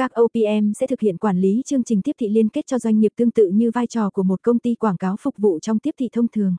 Các 0.00 0.12
OPM 0.20 0.72
sẽ 0.80 0.86
thực 0.86 1.00
hiện 1.00 1.18
quản 1.18 1.40
lý 1.40 1.62
chương 1.66 1.84
trình 1.84 2.02
tiếp 2.02 2.12
thị 2.18 2.28
liên 2.28 2.48
kết 2.48 2.66
cho 2.66 2.78
doanh 2.78 2.98
nghiệp 2.98 3.12
tương 3.16 3.30
tự 3.30 3.50
như 3.54 3.70
vai 3.74 3.86
trò 3.86 4.10
của 4.10 4.22
một 4.22 4.42
công 4.42 4.58
ty 4.58 4.74
quảng 4.74 4.96
cáo 4.96 5.16
phục 5.20 5.34
vụ 5.38 5.58
trong 5.60 5.78
tiếp 5.78 5.90
thị 5.98 6.08
thông 6.12 6.28
thường. 6.28 6.56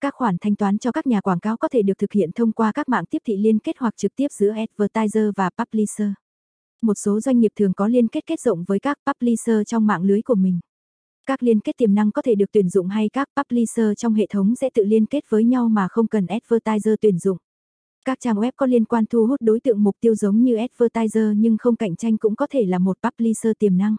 Các 0.00 0.14
khoản 0.14 0.36
thanh 0.40 0.56
toán 0.56 0.78
cho 0.78 0.92
các 0.92 1.06
nhà 1.06 1.20
quảng 1.20 1.40
cáo 1.40 1.56
có 1.56 1.68
thể 1.68 1.82
được 1.82 1.98
thực 1.98 2.12
hiện 2.12 2.30
thông 2.32 2.52
qua 2.52 2.72
các 2.72 2.88
mạng 2.88 3.04
tiếp 3.10 3.18
thị 3.26 3.36
liên 3.36 3.58
kết 3.58 3.76
hoặc 3.78 3.96
trực 3.96 4.16
tiếp 4.16 4.26
giữa 4.38 4.50
advertiser 4.50 5.24
và 5.36 5.50
publisher. 5.58 6.08
Một 6.82 6.94
số 6.94 7.20
doanh 7.20 7.38
nghiệp 7.38 7.52
thường 7.56 7.74
có 7.74 7.88
liên 7.88 8.08
kết 8.08 8.26
kết 8.26 8.40
rộng 8.40 8.64
với 8.64 8.80
các 8.80 8.98
publisher 9.06 9.56
trong 9.66 9.86
mạng 9.86 10.02
lưới 10.02 10.22
của 10.22 10.34
mình. 10.34 10.60
Các 11.26 11.42
liên 11.42 11.60
kết 11.60 11.72
tiềm 11.76 11.94
năng 11.94 12.12
có 12.12 12.22
thể 12.22 12.34
được 12.34 12.52
tuyển 12.52 12.68
dụng 12.68 12.88
hay 12.88 13.08
các 13.08 13.28
publisher 13.36 13.86
trong 13.96 14.14
hệ 14.14 14.26
thống 14.26 14.54
sẽ 14.54 14.70
tự 14.74 14.84
liên 14.84 15.06
kết 15.06 15.24
với 15.28 15.44
nhau 15.44 15.68
mà 15.68 15.88
không 15.90 16.06
cần 16.06 16.26
advertiser 16.26 16.94
tuyển 17.00 17.18
dụng. 17.18 17.38
Các 18.08 18.20
trang 18.20 18.36
web 18.36 18.52
có 18.56 18.66
liên 18.66 18.84
quan 18.84 19.04
thu 19.06 19.26
hút 19.26 19.40
đối 19.42 19.60
tượng 19.60 19.82
mục 19.82 19.96
tiêu 20.00 20.14
giống 20.14 20.42
như 20.42 20.56
advertiser 20.56 21.24
nhưng 21.36 21.56
không 21.58 21.76
cạnh 21.76 21.96
tranh 21.96 22.16
cũng 22.16 22.36
có 22.36 22.46
thể 22.50 22.64
là 22.64 22.78
một 22.78 22.98
publisher 23.02 23.52
tiềm 23.58 23.76
năng. 23.76 23.96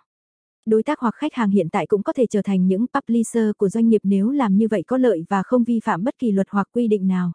Đối 0.66 0.84
tác 0.84 1.00
hoặc 1.00 1.16
khách 1.16 1.34
hàng 1.34 1.50
hiện 1.50 1.70
tại 1.70 1.88
cũng 1.88 2.04
có 2.04 2.14
thể 2.14 2.26
trở 2.30 2.42
thành 2.42 2.68
những 2.68 2.86
publisher 2.94 3.44
của 3.58 3.70
doanh 3.70 3.90
nghiệp 3.90 4.02
nếu 4.04 4.30
làm 4.30 4.58
như 4.58 4.68
vậy 4.72 4.84
có 4.88 4.98
lợi 4.98 5.26
và 5.30 5.44
không 5.44 5.64
vi 5.64 5.80
phạm 5.84 6.04
bất 6.04 6.18
kỳ 6.20 6.32
luật 6.32 6.48
hoặc 6.50 6.68
quy 6.74 6.88
định 6.88 7.08
nào. 7.08 7.32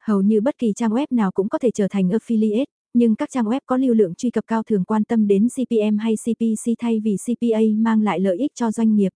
Hầu 0.00 0.22
như 0.22 0.40
bất 0.40 0.58
kỳ 0.58 0.72
trang 0.76 0.90
web 0.90 1.06
nào 1.10 1.32
cũng 1.32 1.48
có 1.48 1.58
thể 1.58 1.70
trở 1.70 1.88
thành 1.88 2.08
affiliate, 2.08 2.64
nhưng 2.94 3.14
các 3.14 3.30
trang 3.32 3.46
web 3.46 3.60
có 3.66 3.76
lưu 3.76 3.94
lượng 3.94 4.14
truy 4.14 4.30
cập 4.30 4.44
cao 4.46 4.62
thường 4.62 4.84
quan 4.84 5.04
tâm 5.04 5.26
đến 5.26 5.48
CPM 5.48 5.98
hay 5.98 6.14
CPC 6.16 6.72
thay 6.78 7.00
vì 7.00 7.16
CPA 7.26 7.60
mang 7.76 8.02
lại 8.02 8.20
lợi 8.20 8.36
ích 8.36 8.52
cho 8.54 8.70
doanh 8.70 8.94
nghiệp. 8.94 9.12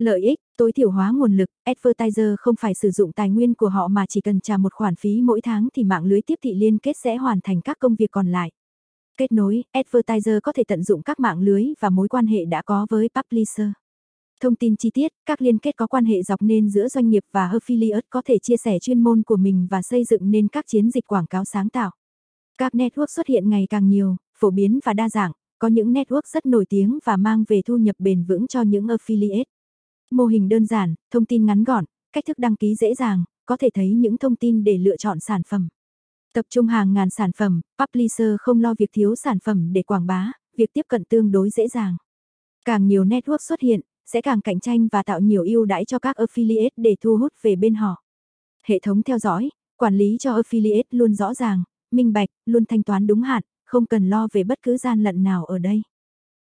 Lợi 0.00 0.20
ích, 0.20 0.38
tối 0.56 0.72
thiểu 0.72 0.90
hóa 0.90 1.10
nguồn 1.10 1.36
lực, 1.36 1.50
advertiser 1.64 2.34
không 2.38 2.54
phải 2.60 2.74
sử 2.74 2.90
dụng 2.90 3.12
tài 3.12 3.30
nguyên 3.30 3.54
của 3.54 3.68
họ 3.68 3.88
mà 3.88 4.06
chỉ 4.08 4.20
cần 4.20 4.40
trả 4.40 4.56
một 4.56 4.72
khoản 4.72 4.96
phí 4.96 5.20
mỗi 5.22 5.40
tháng 5.40 5.68
thì 5.74 5.84
mạng 5.84 6.04
lưới 6.04 6.22
tiếp 6.22 6.34
thị 6.42 6.54
liên 6.54 6.78
kết 6.78 6.96
sẽ 7.02 7.16
hoàn 7.16 7.40
thành 7.40 7.60
các 7.60 7.76
công 7.80 7.94
việc 7.94 8.10
còn 8.10 8.26
lại. 8.26 8.50
Kết 9.16 9.32
nối, 9.32 9.64
advertiser 9.72 10.38
có 10.42 10.52
thể 10.52 10.64
tận 10.68 10.82
dụng 10.82 11.02
các 11.02 11.20
mạng 11.20 11.40
lưới 11.40 11.64
và 11.80 11.90
mối 11.90 12.08
quan 12.08 12.26
hệ 12.26 12.44
đã 12.44 12.62
có 12.62 12.86
với 12.90 13.08
publisher. 13.14 13.68
Thông 14.42 14.56
tin 14.56 14.76
chi 14.76 14.90
tiết, 14.94 15.12
các 15.26 15.42
liên 15.42 15.58
kết 15.58 15.76
có 15.76 15.86
quan 15.86 16.04
hệ 16.04 16.22
dọc 16.22 16.42
nên 16.42 16.68
giữa 16.68 16.88
doanh 16.88 17.08
nghiệp 17.08 17.24
và 17.32 17.48
affiliate 17.52 18.02
có 18.10 18.22
thể 18.24 18.38
chia 18.38 18.56
sẻ 18.56 18.78
chuyên 18.78 19.00
môn 19.00 19.22
của 19.22 19.36
mình 19.36 19.66
và 19.70 19.82
xây 19.82 20.04
dựng 20.04 20.30
nên 20.30 20.48
các 20.48 20.64
chiến 20.68 20.90
dịch 20.90 21.06
quảng 21.06 21.26
cáo 21.26 21.44
sáng 21.44 21.68
tạo. 21.68 21.90
Các 22.58 22.74
network 22.74 23.06
xuất 23.06 23.26
hiện 23.26 23.50
ngày 23.50 23.66
càng 23.70 23.88
nhiều, 23.88 24.16
phổ 24.38 24.50
biến 24.50 24.80
và 24.84 24.92
đa 24.92 25.08
dạng, 25.08 25.32
có 25.58 25.68
những 25.68 25.92
network 25.92 26.22
rất 26.32 26.46
nổi 26.46 26.64
tiếng 26.68 26.98
và 27.04 27.16
mang 27.16 27.44
về 27.48 27.62
thu 27.66 27.76
nhập 27.76 27.96
bền 27.98 28.24
vững 28.24 28.46
cho 28.46 28.62
những 28.62 28.86
affiliate. 28.86 29.44
Mô 30.10 30.26
hình 30.26 30.48
đơn 30.48 30.66
giản, 30.66 30.94
thông 31.10 31.26
tin 31.26 31.46
ngắn 31.46 31.64
gọn, 31.64 31.84
cách 32.12 32.24
thức 32.26 32.38
đăng 32.38 32.56
ký 32.56 32.74
dễ 32.74 32.94
dàng, 32.94 33.24
có 33.46 33.56
thể 33.56 33.70
thấy 33.74 33.94
những 33.94 34.18
thông 34.18 34.36
tin 34.36 34.64
để 34.64 34.78
lựa 34.78 34.96
chọn 34.96 35.20
sản 35.20 35.42
phẩm. 35.48 35.68
Tập 36.34 36.46
trung 36.48 36.66
hàng 36.66 36.92
ngàn 36.92 37.10
sản 37.10 37.30
phẩm, 37.36 37.60
publisher 37.78 38.28
không 38.38 38.60
lo 38.60 38.74
việc 38.78 38.90
thiếu 38.92 39.14
sản 39.14 39.38
phẩm 39.38 39.72
để 39.72 39.82
quảng 39.82 40.06
bá, 40.06 40.32
việc 40.56 40.70
tiếp 40.72 40.82
cận 40.88 41.04
tương 41.04 41.30
đối 41.30 41.50
dễ 41.50 41.68
dàng. 41.68 41.96
Càng 42.64 42.86
nhiều 42.86 43.04
network 43.04 43.38
xuất 43.38 43.60
hiện, 43.60 43.80
sẽ 44.06 44.20
càng 44.20 44.40
cạnh 44.40 44.60
tranh 44.60 44.88
và 44.92 45.02
tạo 45.02 45.20
nhiều 45.20 45.42
ưu 45.42 45.64
đãi 45.64 45.84
cho 45.84 45.98
các 45.98 46.16
affiliate 46.16 46.70
để 46.76 46.96
thu 47.00 47.16
hút 47.16 47.32
về 47.42 47.56
bên 47.56 47.74
họ. 47.74 48.02
Hệ 48.66 48.78
thống 48.78 49.02
theo 49.02 49.18
dõi, 49.18 49.50
quản 49.76 49.98
lý 49.98 50.16
cho 50.20 50.36
affiliate 50.40 50.82
luôn 50.90 51.14
rõ 51.14 51.34
ràng, 51.34 51.62
minh 51.90 52.12
bạch, 52.12 52.28
luôn 52.46 52.64
thanh 52.64 52.82
toán 52.82 53.06
đúng 53.06 53.22
hạn, 53.22 53.42
không 53.64 53.86
cần 53.86 54.10
lo 54.10 54.28
về 54.32 54.44
bất 54.44 54.62
cứ 54.62 54.76
gian 54.76 55.02
lận 55.02 55.22
nào 55.22 55.44
ở 55.44 55.58
đây. 55.58 55.82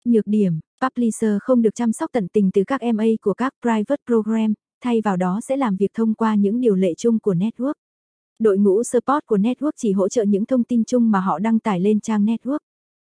Nhược 0.06 0.28
điểm, 0.28 0.60
publisher 0.84 1.38
không 1.42 1.62
được 1.62 1.76
chăm 1.76 1.92
sóc 1.94 2.10
tận 2.14 2.28
tình 2.28 2.52
từ 2.54 2.64
các 2.68 2.82
MA 2.96 3.06
của 3.22 3.34
các 3.34 3.54
private 3.62 4.02
program, 4.06 4.54
thay 4.84 5.02
vào 5.02 5.18
đó 5.18 5.40
sẽ 5.44 5.58
làm 5.58 5.76
việc 5.76 5.92
thông 5.94 6.14
qua 6.14 6.36
những 6.36 6.60
điều 6.60 6.76
lệ 6.76 6.94
chung 6.98 7.20
của 7.20 7.34
network. 7.34 7.74
Đội 8.40 8.58
ngũ 8.58 8.84
support 8.84 9.26
của 9.26 9.38
network 9.38 9.72
chỉ 9.78 9.92
hỗ 9.92 10.10
trợ 10.10 10.24
những 10.24 10.46
thông 10.46 10.64
tin 10.64 10.84
chung 10.84 11.12
mà 11.12 11.20
họ 11.20 11.40
đăng 11.40 11.60
tải 11.60 11.80
lên 11.80 12.00
trang 12.00 12.26
network. 12.26 12.58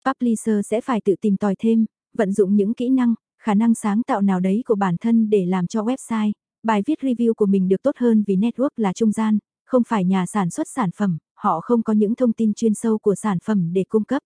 Publisher 0.07 0.66
sẽ 0.66 0.81
phải 0.81 1.00
tự 1.05 1.14
tìm 1.20 1.37
tòi 1.37 1.55
thêm, 1.59 1.87
vận 2.16 2.33
dụng 2.33 2.57
những 2.57 2.74
kỹ 2.74 2.88
năng, 2.88 3.14
khả 3.42 3.55
năng 3.55 3.74
sáng 3.74 4.03
tạo 4.03 4.22
nào 4.22 4.40
đấy 4.40 4.62
của 4.66 4.74
bản 4.74 4.96
thân 4.96 5.31
để 5.31 5.46
làm 5.46 5.66
cho 5.66 5.83
website, 5.83 6.33
bài 6.62 6.83
viết 6.87 6.98
review 7.00 7.35
của 7.35 7.46
mình 7.46 7.68
được 7.68 7.83
tốt 7.83 7.94
hơn 7.96 8.24
vì 8.27 8.37
network 8.37 8.68
là 8.77 8.92
trung 8.92 9.12
gian, 9.12 9.38
không 9.66 9.83
phải 9.88 10.05
nhà 10.05 10.27
sản 10.27 10.50
xuất 10.50 10.68
sản 10.68 10.90
phẩm, 10.96 11.18
họ 11.35 11.61
không 11.61 11.83
có 11.83 11.92
những 11.92 12.14
thông 12.14 12.33
tin 12.33 12.55
chuyên 12.55 12.74
sâu 12.74 12.98
của 12.98 13.14
sản 13.14 13.38
phẩm 13.44 13.72
để 13.72 13.85
cung 13.88 14.05
cấp. 14.05 14.22